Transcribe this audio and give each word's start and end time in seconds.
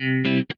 Thank 0.00 0.46
you. 0.50 0.57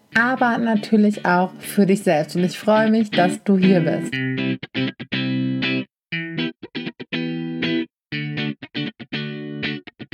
aber 0.15 0.57
natürlich 0.57 1.25
auch 1.25 1.51
für 1.59 1.85
dich 1.85 2.03
selbst. 2.03 2.35
Und 2.35 2.43
ich 2.43 2.57
freue 2.57 2.89
mich, 2.89 3.11
dass 3.11 3.43
du 3.43 3.57
hier 3.57 3.81
bist. 3.81 5.50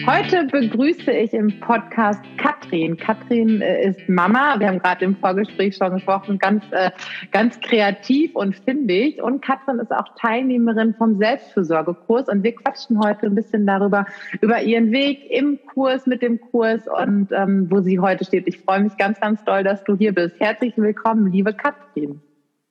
Heute 0.08 0.46
begrüße 0.46 1.12
ich 1.12 1.34
im 1.34 1.60
Podcast 1.60 2.22
Katrin. 2.38 2.96
Katrin 2.96 3.60
äh, 3.60 3.90
ist 3.90 4.08
Mama. 4.08 4.58
Wir 4.58 4.70
haben 4.70 4.80
gerade 4.80 5.04
im 5.04 5.18
Vorgespräch 5.18 5.76
schon 5.76 5.96
gesprochen, 5.96 6.40
ganz, 6.40 6.64
äh, 6.72 6.92
ganz 7.34 7.60
kreativ 7.60 8.34
und 8.34 8.56
findig. 8.56 9.22
Und 9.22 9.42
Katrin 9.42 9.80
ist 9.80 9.92
auch 9.92 10.08
Teilnehmerin 10.18 10.96
vom 10.98 11.18
Selbstfürsorgekurs. 11.18 12.30
Und 12.30 12.42
wir 12.42 12.56
quatschen 12.56 13.04
heute 13.04 13.26
ein 13.26 13.36
bisschen 13.36 13.68
darüber, 13.68 14.06
über 14.40 14.62
ihren 14.62 14.94
Weg 14.94 15.30
im 15.30 15.60
Kurs, 15.74 16.08
mit 16.08 16.22
dem 16.22 16.40
Kurs 16.40 16.84
und 16.88 17.34
ähm, 17.34 17.68
wo 17.70 17.82
sie 17.82 18.00
heute 18.00 18.24
steht. 18.24 18.48
Ich 18.48 18.60
freue 18.60 18.80
mich 18.80 18.96
ganz, 18.96 19.20
ganz 19.20 19.44
doll, 19.44 19.66
dass 19.66 19.84
du 19.84 19.98
hier 19.98 20.16
bist. 20.16 20.40
Herzlich 20.40 20.78
willkommen, 20.78 21.34
liebe 21.34 21.54
Katrin. 21.54 22.22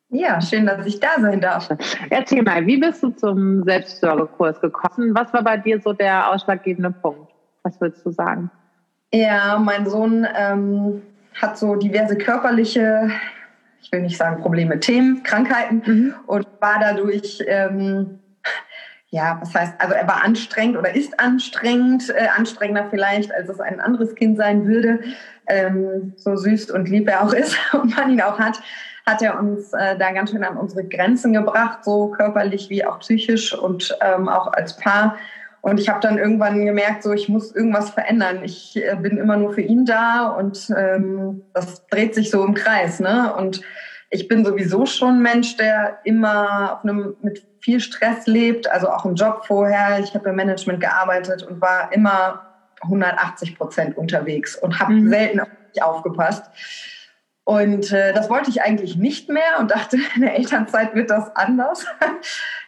Ja, 0.08 0.40
schön, 0.40 0.64
dass 0.66 0.86
ich 0.86 1.00
da 1.00 1.20
sein 1.20 1.40
darf. 1.40 1.68
Erzähl 2.10 2.42
mal, 2.42 2.66
wie 2.66 2.78
bist 2.78 3.02
du 3.02 3.10
zum 3.10 3.64
Selbstsorgekurs 3.64 4.60
gekommen? 4.60 5.14
Was 5.14 5.32
war 5.34 5.42
bei 5.42 5.58
dir 5.58 5.80
so 5.80 5.92
der 5.92 6.32
ausschlaggebende 6.32 6.92
Punkt? 6.92 7.35
Was 7.66 7.80
würdest 7.80 8.06
du 8.06 8.12
sagen? 8.12 8.48
Ja, 9.12 9.58
mein 9.58 9.86
Sohn 9.86 10.24
ähm, 10.36 11.02
hat 11.34 11.58
so 11.58 11.74
diverse 11.74 12.16
körperliche, 12.16 13.10
ich 13.82 13.90
will 13.90 14.02
nicht 14.02 14.16
sagen 14.16 14.40
Probleme, 14.40 14.78
Themen, 14.78 15.24
Krankheiten 15.24 15.82
mhm. 15.84 16.14
und 16.26 16.46
war 16.60 16.78
dadurch, 16.78 17.42
ähm, 17.48 18.20
ja, 19.08 19.38
was 19.40 19.52
heißt, 19.52 19.74
also 19.78 19.94
er 19.94 20.06
war 20.06 20.22
anstrengend 20.22 20.76
oder 20.76 20.94
ist 20.94 21.18
anstrengend, 21.18 22.08
äh, 22.10 22.28
anstrengender 22.36 22.86
vielleicht, 22.88 23.34
als 23.34 23.48
es 23.48 23.58
ein 23.58 23.80
anderes 23.80 24.14
Kind 24.14 24.36
sein 24.36 24.64
würde, 24.68 25.00
ähm, 25.48 26.12
so 26.16 26.36
süß 26.36 26.70
und 26.70 26.88
lieb 26.88 27.08
er 27.08 27.24
auch 27.24 27.32
ist 27.32 27.58
und 27.72 27.96
man 27.96 28.10
ihn 28.10 28.20
auch 28.20 28.38
hat 28.38 28.60
hat 29.08 29.22
er 29.22 29.38
uns 29.38 29.72
äh, 29.72 29.96
da 29.96 30.10
ganz 30.10 30.32
schön 30.32 30.42
an 30.42 30.56
unsere 30.56 30.84
Grenzen 30.84 31.32
gebracht, 31.32 31.84
so 31.84 32.08
körperlich 32.08 32.70
wie 32.70 32.84
auch 32.84 32.98
psychisch 32.98 33.56
und 33.56 33.96
ähm, 34.00 34.28
auch 34.28 34.52
als 34.52 34.76
Paar. 34.76 35.16
Und 35.66 35.80
ich 35.80 35.88
habe 35.88 35.98
dann 35.98 36.16
irgendwann 36.16 36.64
gemerkt, 36.64 37.02
so 37.02 37.12
ich 37.12 37.28
muss 37.28 37.52
irgendwas 37.52 37.90
verändern. 37.90 38.44
Ich 38.44 38.76
äh, 38.76 38.94
bin 38.94 39.18
immer 39.18 39.36
nur 39.36 39.52
für 39.52 39.62
ihn 39.62 39.84
da 39.84 40.28
und 40.28 40.72
ähm, 40.76 41.42
das 41.54 41.84
dreht 41.88 42.14
sich 42.14 42.30
so 42.30 42.44
im 42.44 42.54
Kreis. 42.54 43.00
Ne? 43.00 43.34
Und 43.34 43.62
ich 44.10 44.28
bin 44.28 44.44
sowieso 44.44 44.86
schon 44.86 45.16
ein 45.16 45.22
Mensch, 45.22 45.56
der 45.56 45.98
immer 46.04 46.78
einem, 46.84 47.16
mit 47.20 47.44
viel 47.58 47.80
Stress 47.80 48.28
lebt, 48.28 48.70
also 48.70 48.88
auch 48.88 49.04
im 49.04 49.16
Job 49.16 49.44
vorher. 49.44 49.98
Ich 49.98 50.14
habe 50.14 50.28
im 50.28 50.36
Management 50.36 50.80
gearbeitet 50.80 51.42
und 51.42 51.60
war 51.60 51.92
immer 51.92 52.46
180 52.82 53.58
Prozent 53.58 53.96
unterwegs 53.96 54.54
und 54.54 54.78
habe 54.78 54.92
mhm. 54.92 55.08
selten 55.08 55.40
auf 55.40 55.48
mich 55.48 55.82
aufgepasst. 55.82 56.44
Und 57.42 57.90
äh, 57.90 58.12
das 58.12 58.30
wollte 58.30 58.50
ich 58.50 58.62
eigentlich 58.62 58.94
nicht 58.96 59.28
mehr 59.28 59.58
und 59.58 59.72
dachte, 59.72 59.98
in 60.14 60.22
der 60.22 60.36
Elternzeit 60.36 60.94
wird 60.94 61.10
das 61.10 61.34
anders. 61.34 61.84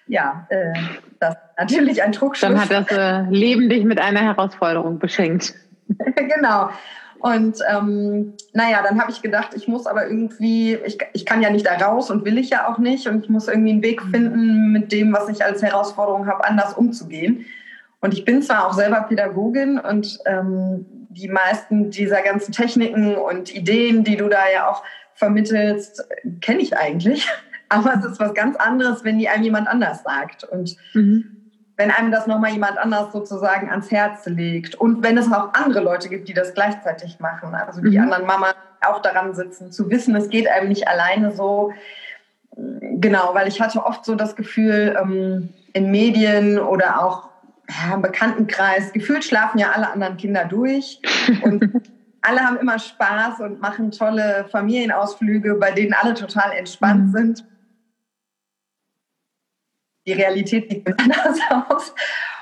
Ja, 0.09 0.47
äh, 0.49 0.73
das 1.21 1.35
ist 1.35 1.41
natürlich 1.59 2.03
ein 2.03 2.13
Druckschluss. 2.13 2.51
Dann 2.51 2.61
hat 2.61 2.71
das 2.71 2.97
äh, 2.97 3.23
Leben 3.31 3.69
dich 3.69 3.85
mit 3.85 4.01
einer 4.01 4.21
Herausforderung 4.21 4.99
beschenkt. 4.99 5.55
genau. 6.17 6.71
Und 7.21 7.59
ähm, 7.69 8.35
naja, 8.53 8.83
dann 8.83 9.01
habe 9.01 9.11
ich 9.11 9.23
gedacht, 9.23 9.51
ich 9.55 9.67
muss 9.67 9.87
aber 9.87 10.07
irgendwie, 10.07 10.75
ich, 10.75 10.99
ich 11.13 11.27
kann 11.27 11.43
ja 11.43 11.51
nicht 11.51 11.67
da 11.67 11.77
raus 11.77 12.11
und 12.11 12.25
will 12.25 12.39
ich 12.39 12.51
ja 12.51 12.69
auch 12.69 12.79
nicht. 12.79 13.09
Und 13.09 13.25
ich 13.25 13.31
muss 13.31 13.49
irgendwie 13.49 13.73
einen 13.73 13.83
Weg 13.83 14.03
finden, 14.03 14.73
mit 14.73 14.93
dem, 14.93 15.13
was 15.13 15.29
ich 15.29 15.45
als 15.45 15.63
Herausforderung 15.63 16.27
habe, 16.29 16.45
anders 16.45 16.75
umzugehen. 16.75 17.45
Und 18.01 18.15
ich 18.15 18.25
bin 18.25 18.43
zwar 18.43 18.67
auch 18.67 18.73
selber 18.73 19.01
Pädagogin 19.01 19.79
und 19.79 20.19
ähm, 20.27 20.87
die 21.11 21.29
meisten 21.29 21.91
dieser 21.91 22.23
ganzen 22.23 22.53
Techniken 22.53 23.17
und 23.17 23.53
Ideen, 23.53 24.05
die 24.05 24.17
du 24.17 24.29
da 24.29 24.49
ja 24.53 24.69
auch 24.71 24.85
vermittelst, 25.15 26.09
kenne 26.41 26.61
ich 26.61 26.77
eigentlich. 26.77 27.29
Aber 27.69 27.95
es 27.95 28.05
ist 28.05 28.21
was 28.21 28.35
ganz 28.35 28.57
anderes, 28.57 29.05
wenn 29.05 29.19
die 29.19 29.29
einem 29.29 29.45
jemand 29.45 29.69
anders 29.69 30.03
sagt. 30.03 30.45
Und 30.45 30.77
mhm. 30.95 31.53
wenn 31.77 31.91
einem 31.91 32.11
das 32.11 32.27
nochmal 32.27 32.53
jemand 32.53 32.79
anders 32.79 33.13
sozusagen 33.13 33.71
ans 33.71 33.91
Herz 33.91 34.27
legt. 34.27 34.75
Und 34.75 35.03
wenn 35.03 35.19
es 35.19 35.31
auch 35.33 35.53
andere 35.55 35.81
Leute 35.81 36.09
gibt, 36.09 36.29
die 36.29 36.35
das 36.35 36.55
gleichzeitig 36.55 37.21
machen. 37.21 37.55
Also 37.55 37.81
die 37.81 37.97
mhm. 37.97 38.05
anderen 38.05 38.27
Mama 38.27 38.55
auch 38.87 39.03
daran 39.03 39.35
sitzen, 39.35 39.73
zu 39.73 39.91
wissen, 39.91 40.15
es 40.17 40.29
geht 40.29 40.49
einem 40.49 40.69
nicht 40.69 40.89
alleine 40.89 41.33
so. 41.33 41.73
Genau, 42.57 43.31
weil 43.35 43.49
ich 43.49 43.61
hatte 43.61 43.85
oft 43.85 44.05
so 44.05 44.15
das 44.15 44.35
Gefühl, 44.35 44.97
ähm, 45.01 45.51
in 45.73 45.91
Medien 45.91 46.59
oder 46.59 47.03
auch 47.03 47.29
im 47.93 48.03
Bekanntenkreis, 48.03 48.93
gefühlt 48.93 49.25
schlafen 49.25 49.59
ja 49.59 49.73
alle 49.73 49.91
anderen 49.91 50.17
Kinder 50.17 50.45
durch 50.47 51.01
und 51.43 51.63
alle 52.23 52.41
haben 52.41 52.57
immer 52.57 52.79
Spaß 52.79 53.41
und 53.41 53.61
machen 53.61 53.91
tolle 53.91 54.47
Familienausflüge, 54.51 55.55
bei 55.55 55.71
denen 55.71 55.93
alle 55.93 56.15
total 56.15 56.53
entspannt 56.53 57.07
mhm. 57.07 57.13
sind. 57.13 57.45
Die 60.09 60.15
Realität 60.15 60.71
sieht 60.71 60.87
anders 60.99 61.39
aus. 61.69 61.95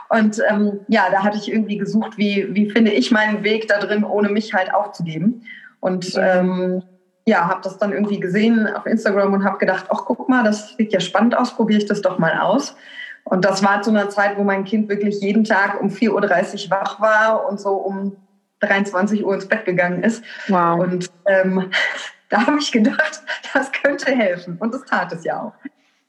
Und 0.09 0.41
ähm, 0.49 0.81
ja, 0.87 1.09
da 1.11 1.25
hatte 1.25 1.37
ich 1.37 1.51
irgendwie 1.51 1.79
gesucht, 1.79 2.17
wie, 2.17 2.47
wie 2.55 2.71
finde 2.71 2.93
ich 2.93 3.11
meinen 3.11 3.43
Weg 3.43 3.67
da 3.67 3.81
drin, 3.81 4.05
ohne 4.05 4.29
mich 4.29 4.55
halt 4.55 4.73
aufzugeben. 4.73 5.43
Und 5.81 6.15
ähm, 6.17 6.83
ja, 7.27 7.49
habe 7.49 7.61
das 7.63 7.79
dann 7.79 7.93
irgendwie 7.93 8.21
gesehen 8.21 8.69
auf 8.69 8.87
Instagram 8.87 9.35
und 9.35 9.45
habe 9.45 9.59
gedacht, 9.59 9.87
ach 9.89 10.05
guck 10.05 10.29
mal, 10.29 10.45
das 10.45 10.77
sieht 10.77 10.93
ja 10.93 11.01
spannend 11.01 11.37
aus, 11.37 11.57
probiere 11.57 11.81
ich 11.81 11.87
das 11.87 12.03
doch 12.03 12.19
mal 12.19 12.39
aus. 12.39 12.77
Und 13.25 13.45
das 13.45 13.65
war 13.65 13.83
zu 13.83 13.91
einer 13.91 14.09
Zeit, 14.09 14.39
wo 14.39 14.45
mein 14.45 14.65
Kind 14.65 14.89
wirklich 14.89 15.21
jeden 15.21 15.43
Tag 15.43 15.81
um 15.81 15.89
4.30 15.89 16.67
Uhr 16.67 16.71
wach 16.71 17.01
war 17.01 17.49
und 17.49 17.59
so 17.59 17.73
um 17.73 18.17
23 18.61 19.25
Uhr 19.25 19.35
ins 19.35 19.49
Bett 19.49 19.65
gegangen 19.65 20.05
ist. 20.05 20.23
Wow. 20.47 20.79
Und 20.79 21.11
ähm, 21.27 21.71
da 22.29 22.47
habe 22.47 22.59
ich 22.61 22.71
gedacht, 22.71 23.23
das 23.53 23.73
könnte 23.73 24.13
helfen. 24.13 24.57
Und 24.61 24.73
das 24.73 24.85
tat 24.85 25.13
es 25.13 25.25
ja 25.25 25.43
auch. 25.43 25.53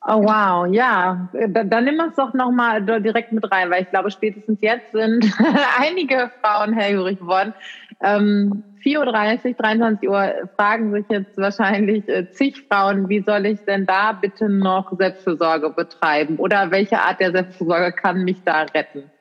Oh 0.10 0.24
wow, 0.24 0.66
ja, 0.72 1.28
dann, 1.50 1.70
dann 1.70 1.84
nimm 1.84 2.00
uns 2.00 2.16
doch 2.16 2.34
nochmal 2.34 2.82
direkt 2.82 3.34
mit 3.34 3.52
rein, 3.52 3.70
weil 3.70 3.84
ich 3.84 3.90
glaube, 3.90 4.10
spätestens 4.10 4.58
jetzt 4.62 4.94
sind 4.94 5.30
einige 5.82 6.32
Frauen 6.42 6.72
hellhörig 6.72 7.20
geworden. 7.20 7.54
Ähm, 8.02 8.64
4.30 8.86 9.50
Uhr, 9.50 9.54
23 9.56 10.10
Uhr 10.10 10.34
fragen 10.56 10.94
sich 10.94 11.06
jetzt 11.10 11.38
wahrscheinlich 11.38 12.08
äh, 12.08 12.32
zig 12.32 12.66
Frauen, 12.70 13.10
wie 13.10 13.22
soll 13.22 13.46
ich 13.48 13.66
denn 13.66 13.86
da 13.86 14.14
bitte 14.14 14.48
noch 14.48 14.94
Selbstfürsorge 14.98 15.72
betreiben? 15.72 16.38
Oder 16.38 16.72
welche 16.72 17.00
Art 17.00 17.20
der 17.20 17.34
Selbstfürsorge 17.34 17.92
kann 17.92 18.24
mich 18.24 18.42
da 18.46 18.62
retten? 18.62 19.12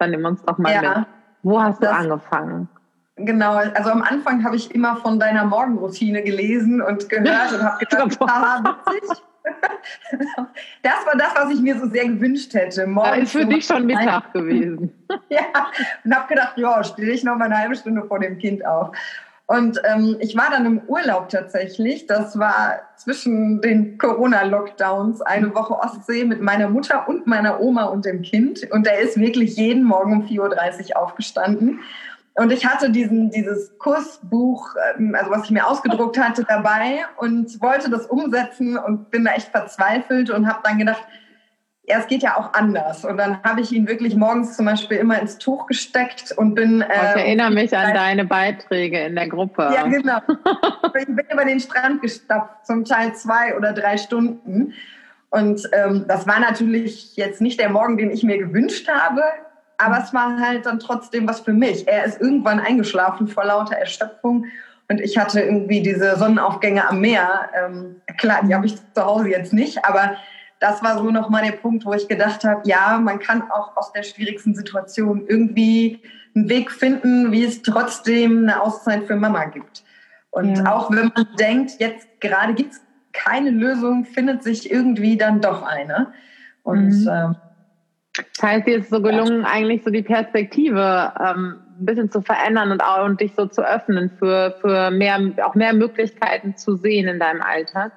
Dann 0.00 0.10
nimm 0.10 0.24
uns 0.24 0.42
doch 0.42 0.58
mal 0.58 0.72
ja, 0.72 0.98
mit. 0.98 1.06
Wo 1.44 1.62
hast 1.62 1.80
du 1.80 1.88
angefangen? 1.88 2.68
Genau, 3.14 3.54
also 3.54 3.90
am 3.90 4.02
Anfang 4.02 4.42
habe 4.44 4.56
ich 4.56 4.74
immer 4.74 4.96
von 4.96 5.20
deiner 5.20 5.44
Morgenroutine 5.44 6.24
gelesen 6.24 6.82
und 6.82 7.08
gehört 7.08 7.52
und 7.52 7.62
habe 7.62 7.78
gedacht, 7.88 8.18
haha, 8.20 8.78
witzig. 8.84 9.22
Das 10.82 11.06
war 11.06 11.16
das, 11.16 11.34
was 11.34 11.50
ich 11.52 11.60
mir 11.60 11.78
so 11.78 11.86
sehr 11.88 12.06
gewünscht 12.06 12.54
hätte. 12.54 12.86
Morgens 12.86 13.24
ist 13.24 13.32
für 13.32 13.46
dich 13.46 13.66
schon 13.66 13.86
Mittag 13.86 14.32
gewesen. 14.32 14.92
ja, 15.28 15.42
und 16.04 16.14
habe 16.14 16.28
gedacht, 16.28 16.56
ja, 16.56 16.82
stelle 16.82 17.12
ich 17.12 17.24
noch 17.24 17.36
mal 17.36 17.46
eine 17.46 17.58
halbe 17.58 17.76
Stunde 17.76 18.04
vor 18.04 18.18
dem 18.18 18.38
Kind 18.38 18.64
auf. 18.64 18.96
Und 19.46 19.78
ähm, 19.84 20.16
ich 20.20 20.36
war 20.36 20.50
dann 20.50 20.64
im 20.64 20.80
Urlaub 20.86 21.28
tatsächlich. 21.28 22.06
Das 22.06 22.38
war 22.38 22.80
zwischen 22.96 23.60
den 23.60 23.98
Corona-Lockdowns 23.98 25.20
eine 25.20 25.54
Woche 25.54 25.74
Ostsee 25.74 26.24
mit 26.24 26.40
meiner 26.40 26.70
Mutter 26.70 27.06
und 27.08 27.26
meiner 27.26 27.60
Oma 27.60 27.84
und 27.84 28.06
dem 28.06 28.22
Kind. 28.22 28.66
Und 28.70 28.86
er 28.86 29.00
ist 29.00 29.18
wirklich 29.18 29.56
jeden 29.56 29.84
Morgen 29.84 30.12
um 30.12 30.26
4.30 30.26 30.90
Uhr 30.90 30.96
aufgestanden. 30.96 31.80
Und 32.36 32.50
ich 32.50 32.66
hatte 32.66 32.90
diesen, 32.90 33.30
dieses 33.30 33.78
Kursbuch, 33.78 34.74
ähm, 34.98 35.14
also 35.16 35.30
was 35.30 35.44
ich 35.44 35.50
mir 35.50 35.66
ausgedruckt 35.66 36.18
hatte, 36.18 36.44
dabei 36.44 37.04
und 37.16 37.60
wollte 37.62 37.90
das 37.90 38.06
umsetzen 38.06 38.76
und 38.76 39.10
bin 39.10 39.24
da 39.24 39.32
echt 39.32 39.48
verzweifelt 39.48 40.30
und 40.30 40.48
habe 40.48 40.60
dann 40.64 40.78
gedacht, 40.78 41.04
ja, 41.86 41.98
es 41.98 42.06
geht 42.06 42.22
ja 42.22 42.36
auch 42.38 42.54
anders. 42.54 43.04
Und 43.04 43.18
dann 43.18 43.42
habe 43.42 43.60
ich 43.60 43.70
ihn 43.70 43.86
wirklich 43.86 44.16
morgens 44.16 44.56
zum 44.56 44.66
Beispiel 44.66 44.96
immer 44.96 45.20
ins 45.20 45.38
Tuch 45.38 45.66
gesteckt 45.66 46.32
und 46.32 46.54
bin. 46.54 46.80
Äh, 46.80 46.86
ich 46.86 47.22
erinnere 47.22 47.50
mich 47.50 47.76
an 47.76 47.92
deine 47.94 48.24
Beiträge 48.24 49.04
in 49.04 49.14
der 49.14 49.28
Gruppe. 49.28 49.70
Ja, 49.74 49.86
genau. 49.86 50.18
ich 50.98 51.06
bin 51.06 51.26
über 51.30 51.44
den 51.44 51.60
Strand 51.60 52.00
gestapft, 52.00 52.66
zum 52.66 52.84
Teil 52.84 53.14
zwei 53.14 53.56
oder 53.56 53.72
drei 53.74 53.98
Stunden. 53.98 54.72
Und 55.28 55.68
ähm, 55.72 56.06
das 56.08 56.26
war 56.26 56.40
natürlich 56.40 57.16
jetzt 57.16 57.40
nicht 57.40 57.60
der 57.60 57.68
Morgen, 57.68 57.98
den 57.98 58.10
ich 58.10 58.22
mir 58.22 58.38
gewünscht 58.38 58.88
habe. 58.88 59.22
Aber 59.78 59.98
es 60.02 60.14
war 60.14 60.38
halt 60.38 60.66
dann 60.66 60.78
trotzdem 60.78 61.28
was 61.28 61.40
für 61.40 61.52
mich. 61.52 61.86
Er 61.88 62.04
ist 62.04 62.20
irgendwann 62.20 62.60
eingeschlafen 62.60 63.28
vor 63.28 63.44
lauter 63.44 63.76
Erschöpfung 63.76 64.46
und 64.88 65.00
ich 65.00 65.16
hatte 65.18 65.40
irgendwie 65.40 65.82
diese 65.82 66.16
Sonnenaufgänge 66.16 66.88
am 66.88 67.00
Meer. 67.00 67.48
Ähm, 67.54 67.96
klar, 68.18 68.42
die 68.46 68.54
habe 68.54 68.66
ich 68.66 68.76
zu 68.76 69.04
Hause 69.04 69.28
jetzt 69.28 69.52
nicht, 69.52 69.84
aber 69.84 70.16
das 70.60 70.82
war 70.82 70.98
so 70.98 71.10
nochmal 71.10 71.44
der 71.44 71.52
Punkt, 71.52 71.84
wo 71.84 71.92
ich 71.92 72.08
gedacht 72.08 72.44
habe, 72.44 72.62
ja, 72.64 72.98
man 72.98 73.18
kann 73.18 73.50
auch 73.50 73.76
aus 73.76 73.92
der 73.92 74.02
schwierigsten 74.02 74.54
Situation 74.54 75.24
irgendwie 75.26 76.00
einen 76.34 76.48
Weg 76.48 76.70
finden, 76.70 77.32
wie 77.32 77.44
es 77.44 77.62
trotzdem 77.62 78.42
eine 78.42 78.62
Auszeit 78.62 79.04
für 79.04 79.16
Mama 79.16 79.44
gibt. 79.46 79.84
Und 80.30 80.56
ja. 80.56 80.72
auch 80.72 80.90
wenn 80.90 81.12
man 81.14 81.26
denkt, 81.38 81.72
jetzt 81.78 82.08
gerade 82.20 82.54
gibt 82.54 82.72
es 82.72 82.82
keine 83.12 83.50
Lösung, 83.50 84.04
findet 84.04 84.42
sich 84.42 84.70
irgendwie 84.70 85.16
dann 85.16 85.40
doch 85.40 85.62
eine. 85.62 86.12
Und 86.62 86.88
mhm. 86.88 87.08
ähm, 87.10 87.36
das 88.16 88.42
heißt, 88.42 88.66
dir 88.66 88.78
ist 88.78 88.90
so 88.90 89.02
gelungen, 89.02 89.44
eigentlich 89.44 89.82
so 89.82 89.90
die 89.90 90.02
Perspektive 90.02 91.12
ähm, 91.20 91.56
ein 91.80 91.84
bisschen 91.84 92.10
zu 92.10 92.22
verändern 92.22 92.70
und, 92.70 92.80
auch, 92.80 93.04
und 93.04 93.20
dich 93.20 93.32
so 93.34 93.46
zu 93.46 93.62
öffnen 93.62 94.10
für, 94.18 94.56
für 94.60 94.90
mehr, 94.90 95.18
auch 95.42 95.54
mehr 95.54 95.72
Möglichkeiten 95.72 96.56
zu 96.56 96.76
sehen 96.76 97.08
in 97.08 97.18
deinem 97.18 97.42
Alltag. 97.42 97.92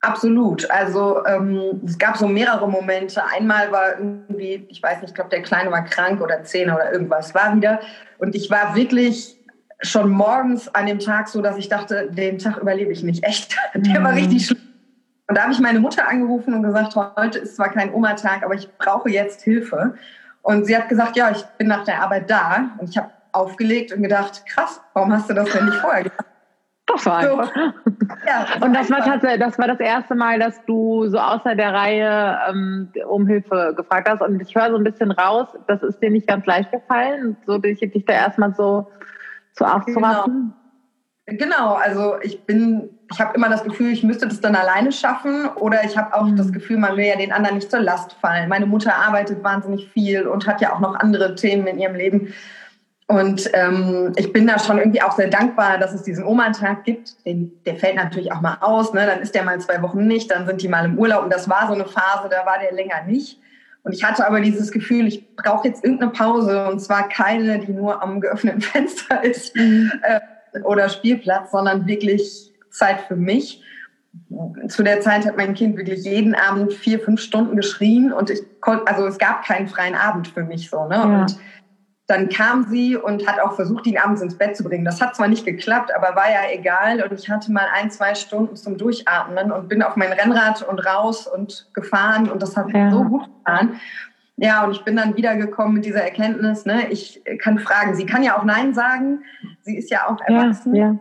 Absolut. 0.00 0.70
Also 0.70 1.24
ähm, 1.26 1.80
es 1.86 1.96
gab 1.96 2.16
so 2.16 2.28
mehrere 2.28 2.68
Momente. 2.68 3.22
Einmal 3.24 3.72
war 3.72 3.98
irgendwie, 3.98 4.66
ich 4.68 4.82
weiß 4.82 5.00
nicht, 5.00 5.10
ich 5.10 5.14
glaube, 5.14 5.30
der 5.30 5.42
Kleine 5.42 5.70
war 5.70 5.84
krank 5.84 6.20
oder 6.20 6.42
Zähne 6.42 6.74
oder 6.74 6.92
irgendwas 6.92 7.34
war 7.34 7.56
wieder. 7.56 7.80
Und 8.18 8.34
ich 8.34 8.50
war 8.50 8.74
wirklich 8.74 9.36
schon 9.80 10.10
morgens 10.10 10.74
an 10.74 10.86
dem 10.86 10.98
Tag 10.98 11.28
so, 11.28 11.40
dass 11.40 11.56
ich 11.56 11.68
dachte, 11.68 12.10
den 12.10 12.38
Tag 12.38 12.58
überlebe 12.58 12.92
ich 12.92 13.02
nicht. 13.02 13.24
Echt. 13.24 13.56
Der 13.74 14.02
war 14.02 14.12
mhm. 14.12 14.18
richtig 14.18 14.46
schlimm. 14.46 14.73
Und 15.26 15.38
da 15.38 15.42
habe 15.42 15.52
ich 15.52 15.60
meine 15.60 15.80
Mutter 15.80 16.06
angerufen 16.06 16.54
und 16.54 16.62
gesagt, 16.62 16.94
heute 17.16 17.38
ist 17.38 17.56
zwar 17.56 17.70
kein 17.70 17.92
Oma-Tag, 17.92 18.42
aber 18.42 18.54
ich 18.54 18.68
brauche 18.76 19.08
jetzt 19.08 19.42
Hilfe. 19.42 19.94
Und 20.42 20.66
sie 20.66 20.76
hat 20.76 20.88
gesagt, 20.88 21.16
ja, 21.16 21.30
ich 21.30 21.42
bin 21.58 21.68
nach 21.68 21.84
der 21.84 22.02
Arbeit 22.02 22.28
da. 22.28 22.70
Und 22.78 22.90
ich 22.90 22.98
habe 22.98 23.10
aufgelegt 23.32 23.92
und 23.92 24.02
gedacht, 24.02 24.44
krass, 24.46 24.80
warum 24.92 25.12
hast 25.12 25.30
du 25.30 25.34
das 25.34 25.50
denn 25.50 25.64
nicht 25.64 25.78
vorher 25.78 26.04
gemacht? 26.04 26.26
Das 26.86 27.06
war 27.06 27.18
einfach. 27.18 27.54
So. 27.54 27.60
Ja, 28.26 28.46
das 28.52 28.62
und 28.62 28.74
das 28.74 28.90
war, 28.90 29.02
tatsächlich, 29.02 29.40
das 29.40 29.58
war 29.58 29.66
das 29.66 29.80
erste 29.80 30.14
Mal, 30.14 30.38
dass 30.38 30.62
du 30.66 31.06
so 31.08 31.18
außer 31.18 31.54
der 31.54 31.72
Reihe 31.72 32.38
ähm, 32.50 32.92
um 33.08 33.26
Hilfe 33.26 33.72
gefragt 33.74 34.08
hast. 34.08 34.20
Und 34.20 34.40
ich 34.40 34.54
höre 34.54 34.70
so 34.70 34.76
ein 34.76 34.84
bisschen 34.84 35.10
raus, 35.10 35.48
das 35.66 35.82
ist 35.82 36.02
dir 36.02 36.10
nicht 36.10 36.26
ganz 36.26 36.44
leicht 36.44 36.70
gefallen, 36.70 37.38
so 37.46 37.56
dich, 37.56 37.80
dich 37.80 38.04
da 38.04 38.12
erstmal 38.12 38.54
so 38.54 38.90
zu 39.52 39.64
aufzuraffen. 39.64 40.52
Genau. 40.52 40.63
Genau, 41.26 41.74
also 41.74 42.16
ich 42.22 42.42
bin 42.44 42.90
ich 43.12 43.20
habe 43.20 43.36
immer 43.36 43.48
das 43.48 43.64
Gefühl, 43.64 43.92
ich 43.92 44.02
müsste 44.02 44.26
das 44.26 44.40
dann 44.40 44.56
alleine 44.56 44.92
schaffen 44.92 45.46
oder 45.56 45.84
ich 45.84 45.96
habe 45.96 46.14
auch 46.14 46.28
das 46.36 46.48
mhm. 46.48 46.52
Gefühl, 46.52 46.78
man 46.78 46.96
will 46.96 47.04
ja 47.04 47.16
den 47.16 47.32
anderen 47.32 47.56
nicht 47.56 47.70
zur 47.70 47.80
Last 47.80 48.14
fallen. 48.14 48.48
Meine 48.48 48.66
Mutter 48.66 48.94
arbeitet 48.94 49.42
wahnsinnig 49.44 49.88
viel 49.90 50.26
und 50.26 50.46
hat 50.46 50.60
ja 50.60 50.72
auch 50.72 50.80
noch 50.80 50.94
andere 50.96 51.34
Themen 51.34 51.66
in 51.66 51.78
ihrem 51.78 51.94
Leben. 51.94 52.34
Und 53.06 53.50
ähm, 53.52 54.12
ich 54.16 54.32
bin 54.32 54.46
da 54.46 54.58
schon 54.58 54.78
irgendwie 54.78 55.02
auch 55.02 55.12
sehr 55.12 55.28
dankbar, 55.28 55.76
dass 55.78 55.92
es 55.92 56.02
diesen 56.02 56.24
Oma-Tag 56.24 56.84
gibt. 56.84 57.24
Den, 57.26 57.52
der 57.66 57.76
fällt 57.76 57.96
natürlich 57.96 58.32
auch 58.32 58.40
mal 58.40 58.56
aus, 58.60 58.94
ne? 58.94 59.04
dann 59.04 59.20
ist 59.20 59.34
der 59.34 59.44
mal 59.44 59.60
zwei 59.60 59.82
Wochen 59.82 60.06
nicht, 60.06 60.30
dann 60.30 60.46
sind 60.46 60.62
die 60.62 60.68
mal 60.68 60.86
im 60.86 60.98
Urlaub. 60.98 61.24
Und 61.24 61.32
das 61.32 61.48
war 61.48 61.66
so 61.66 61.74
eine 61.74 61.84
Phase, 61.84 62.30
da 62.30 62.46
war 62.46 62.58
der 62.58 62.72
länger 62.72 63.04
nicht. 63.06 63.38
Und 63.82 63.92
ich 63.92 64.02
hatte 64.02 64.26
aber 64.26 64.40
dieses 64.40 64.72
Gefühl, 64.72 65.06
ich 65.06 65.36
brauche 65.36 65.68
jetzt 65.68 65.84
irgendeine 65.84 66.12
Pause 66.12 66.66
und 66.68 66.80
zwar 66.80 67.10
keine, 67.10 67.58
die 67.58 67.72
nur 67.72 68.02
am 68.02 68.22
geöffneten 68.22 68.60
Fenster 68.62 69.22
ist 69.22 69.54
mhm. 69.54 69.92
äh, 70.02 70.20
oder 70.62 70.88
Spielplatz, 70.88 71.50
sondern 71.50 71.86
wirklich 71.86 72.52
Zeit 72.70 73.00
für 73.08 73.16
mich. 73.16 73.62
Zu 74.68 74.84
der 74.84 75.00
Zeit 75.00 75.26
hat 75.26 75.36
mein 75.36 75.54
Kind 75.54 75.76
wirklich 75.76 76.04
jeden 76.04 76.34
Abend 76.34 76.72
vier, 76.72 77.00
fünf 77.00 77.20
Stunden 77.20 77.56
geschrien 77.56 78.12
und 78.12 78.30
ich 78.30 78.42
konnte, 78.60 78.86
also 78.86 79.06
es 79.06 79.18
gab 79.18 79.44
keinen 79.44 79.66
freien 79.66 79.96
Abend 79.96 80.28
für 80.28 80.44
mich 80.44 80.70
so, 80.70 80.86
ne? 80.86 80.94
Ja. 80.94 81.02
Und 81.02 81.36
dann 82.06 82.28
kam 82.28 82.64
sie 82.68 82.96
und 82.96 83.26
hat 83.26 83.40
auch 83.40 83.54
versucht, 83.54 83.86
ihn 83.86 83.96
abends 83.96 84.20
ins 84.20 84.36
Bett 84.36 84.56
zu 84.56 84.62
bringen. 84.62 84.84
Das 84.84 85.00
hat 85.00 85.16
zwar 85.16 85.26
nicht 85.26 85.46
geklappt, 85.46 85.90
aber 85.94 86.14
war 86.14 86.30
ja 86.30 86.52
egal. 86.52 87.02
Und 87.02 87.18
ich 87.18 87.30
hatte 87.30 87.50
mal 87.50 87.66
ein, 87.72 87.90
zwei 87.90 88.14
Stunden 88.14 88.56
zum 88.56 88.76
Durchatmen 88.76 89.50
und 89.50 89.68
bin 89.68 89.82
auf 89.82 89.96
mein 89.96 90.12
Rennrad 90.12 90.62
und 90.62 90.80
raus 90.80 91.26
und 91.26 91.70
gefahren 91.72 92.30
und 92.30 92.42
das 92.42 92.56
hat 92.56 92.70
ja. 92.74 92.90
so 92.90 93.04
gut 93.04 93.24
getan. 93.38 93.80
Ja, 94.36 94.64
und 94.64 94.72
ich 94.72 94.84
bin 94.84 94.96
dann 94.96 95.16
wiedergekommen 95.16 95.74
mit 95.74 95.84
dieser 95.84 96.02
Erkenntnis, 96.02 96.66
ne, 96.66 96.88
ich 96.90 97.22
kann 97.38 97.58
fragen. 97.58 97.94
Sie 97.94 98.04
kann 98.04 98.22
ja 98.22 98.36
auch 98.36 98.44
Nein 98.44 98.74
sagen. 98.74 99.22
Sie 99.64 99.76
ist 99.76 99.90
ja 99.90 100.06
auch 100.08 100.20
erwachsen. 100.20 100.74
Ja, 100.74 100.86
ja. 100.86 100.98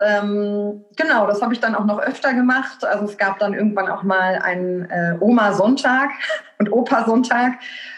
Ähm, 0.00 0.84
genau, 0.96 1.26
das 1.26 1.40
habe 1.40 1.54
ich 1.54 1.60
dann 1.60 1.74
auch 1.74 1.84
noch 1.84 2.00
öfter 2.00 2.34
gemacht. 2.34 2.84
Also 2.84 3.04
es 3.04 3.16
gab 3.16 3.38
dann 3.38 3.54
irgendwann 3.54 3.88
auch 3.88 4.02
mal 4.02 4.38
einen 4.42 4.90
äh, 4.90 5.16
Oma-Sonntag 5.20 6.10
und 6.58 6.70
Opa-Sonntag, 6.72 7.54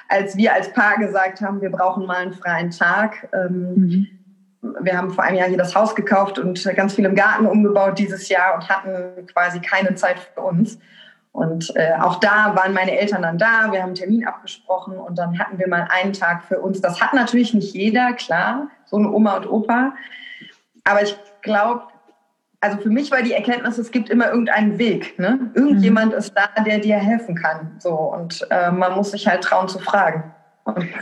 als 0.08 0.36
wir 0.36 0.52
als 0.52 0.72
Paar 0.72 0.98
gesagt 0.98 1.40
haben, 1.40 1.60
wir 1.60 1.70
brauchen 1.70 2.06
mal 2.06 2.18
einen 2.18 2.32
freien 2.32 2.70
Tag. 2.70 3.28
Ähm, 3.32 3.74
mhm. 3.74 4.06
Wir 4.80 4.98
haben 4.98 5.10
vor 5.10 5.24
einem 5.24 5.38
Jahr 5.38 5.48
hier 5.48 5.58
das 5.58 5.74
Haus 5.74 5.94
gekauft 5.94 6.38
und 6.38 6.62
ganz 6.74 6.94
viel 6.94 7.04
im 7.04 7.14
Garten 7.14 7.46
umgebaut 7.46 7.98
dieses 7.98 8.28
Jahr 8.28 8.54
und 8.54 8.68
hatten 8.68 9.26
quasi 9.26 9.60
keine 9.60 9.94
Zeit 9.94 10.18
für 10.18 10.40
uns. 10.40 10.78
Und 11.32 11.74
äh, 11.76 11.92
auch 12.00 12.16
da 12.16 12.56
waren 12.56 12.72
meine 12.72 12.98
Eltern 12.98 13.22
dann 13.22 13.38
da, 13.38 13.70
wir 13.70 13.80
haben 13.80 13.88
einen 13.88 13.94
Termin 13.94 14.26
abgesprochen 14.26 14.96
und 14.96 15.18
dann 15.18 15.38
hatten 15.38 15.58
wir 15.58 15.68
mal 15.68 15.86
einen 15.90 16.14
Tag 16.14 16.44
für 16.44 16.60
uns. 16.60 16.80
Das 16.80 17.00
hat 17.00 17.12
natürlich 17.14 17.52
nicht 17.52 17.74
jeder, 17.74 18.14
klar, 18.14 18.68
so 18.86 18.96
eine 18.96 19.10
Oma 19.10 19.36
und 19.36 19.50
Opa. 19.50 19.94
Aber 20.84 21.02
ich 21.02 21.16
glaube, 21.42 21.82
also 22.60 22.78
für 22.78 22.90
mich 22.90 23.10
war 23.10 23.22
die 23.22 23.32
Erkenntnis, 23.32 23.78
es 23.78 23.90
gibt 23.90 24.08
immer 24.10 24.28
irgendeinen 24.30 24.78
Weg. 24.78 25.18
Ne? 25.18 25.50
Irgendjemand 25.54 26.12
mhm. 26.12 26.18
ist 26.18 26.34
da, 26.34 26.62
der 26.62 26.78
dir 26.78 26.96
helfen 26.96 27.34
kann. 27.34 27.76
So 27.78 27.92
und 27.94 28.46
äh, 28.50 28.70
man 28.70 28.94
muss 28.94 29.10
sich 29.12 29.26
halt 29.26 29.42
trauen 29.42 29.68
zu 29.68 29.78
fragen. 29.78 30.32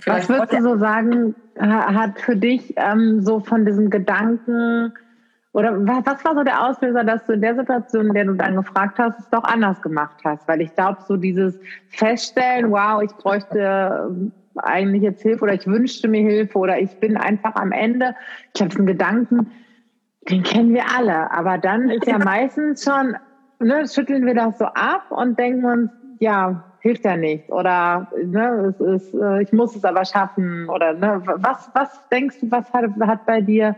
Was 0.07 0.29
würdest 0.29 0.53
du 0.53 0.63
so 0.63 0.77
sagen, 0.77 1.35
hat 1.59 2.21
für 2.21 2.37
dich 2.37 2.75
ähm, 2.77 3.23
so 3.23 3.41
von 3.41 3.65
diesem 3.65 3.89
Gedanken 3.89 4.93
oder 5.55 5.73
was 5.87 6.25
war 6.25 6.35
so 6.35 6.43
der 6.43 6.67
Auslöser, 6.67 7.05
dass 7.05 7.25
du 7.27 7.33
in 7.33 7.41
der 7.41 7.55
Situation, 7.55 8.09
in 8.09 8.15
der 8.15 8.25
du 8.25 8.35
dann 8.35 8.57
gefragt 8.57 8.99
hast, 8.99 9.21
es 9.21 9.31
doch 9.31 9.45
anders 9.45 9.81
gemacht 9.81 10.17
hast? 10.25 10.47
Weil 10.49 10.61
ich 10.61 10.75
glaube, 10.75 10.99
so 11.07 11.17
dieses 11.17 11.59
Feststellen, 11.89 12.73
wow, 12.73 13.01
ich 13.01 13.13
bräuchte 13.13 14.33
eigentlich 14.57 15.03
jetzt 15.03 15.23
Hilfe 15.23 15.45
oder 15.45 15.55
ich 15.55 15.67
wünschte 15.67 16.09
mir 16.09 16.23
Hilfe 16.23 16.59
oder 16.59 16.79
ich 16.79 16.99
bin 17.01 17.17
einfach 17.17 17.55
am 17.57 17.73
Ende. 17.73 18.15
Ich 18.55 18.61
habe 18.61 18.71
diesen 18.71 18.87
Gedanken, 18.87 19.51
den 20.29 20.43
kennen 20.43 20.73
wir 20.73 20.85
alle, 20.97 21.31
aber 21.33 21.59
dann 21.59 21.91
ist 21.91 22.07
ja 22.07 22.19
meistens 22.19 22.85
schon, 22.85 23.17
ne, 23.61 23.87
schütteln 23.87 24.27
wir 24.27 24.35
das 24.35 24.59
so 24.59 24.65
ab 24.65 25.11
und 25.11 25.39
denken 25.39 25.65
uns, 25.65 25.91
ja, 26.19 26.65
hilft 26.81 27.05
ja 27.05 27.17
nicht 27.17 27.51
oder 27.51 28.09
ne, 28.23 28.75
es 28.79 28.81
ist, 28.81 29.15
äh, 29.15 29.43
ich 29.43 29.53
muss 29.53 29.75
es 29.75 29.85
aber 29.85 30.05
schaffen 30.05 30.69
oder 30.69 30.93
ne, 30.93 31.23
was, 31.25 31.71
was 31.75 32.09
denkst 32.11 32.41
du, 32.41 32.51
was 32.51 32.71
hat, 32.73 32.91
hat 33.01 33.27
bei 33.27 33.41
dir 33.41 33.75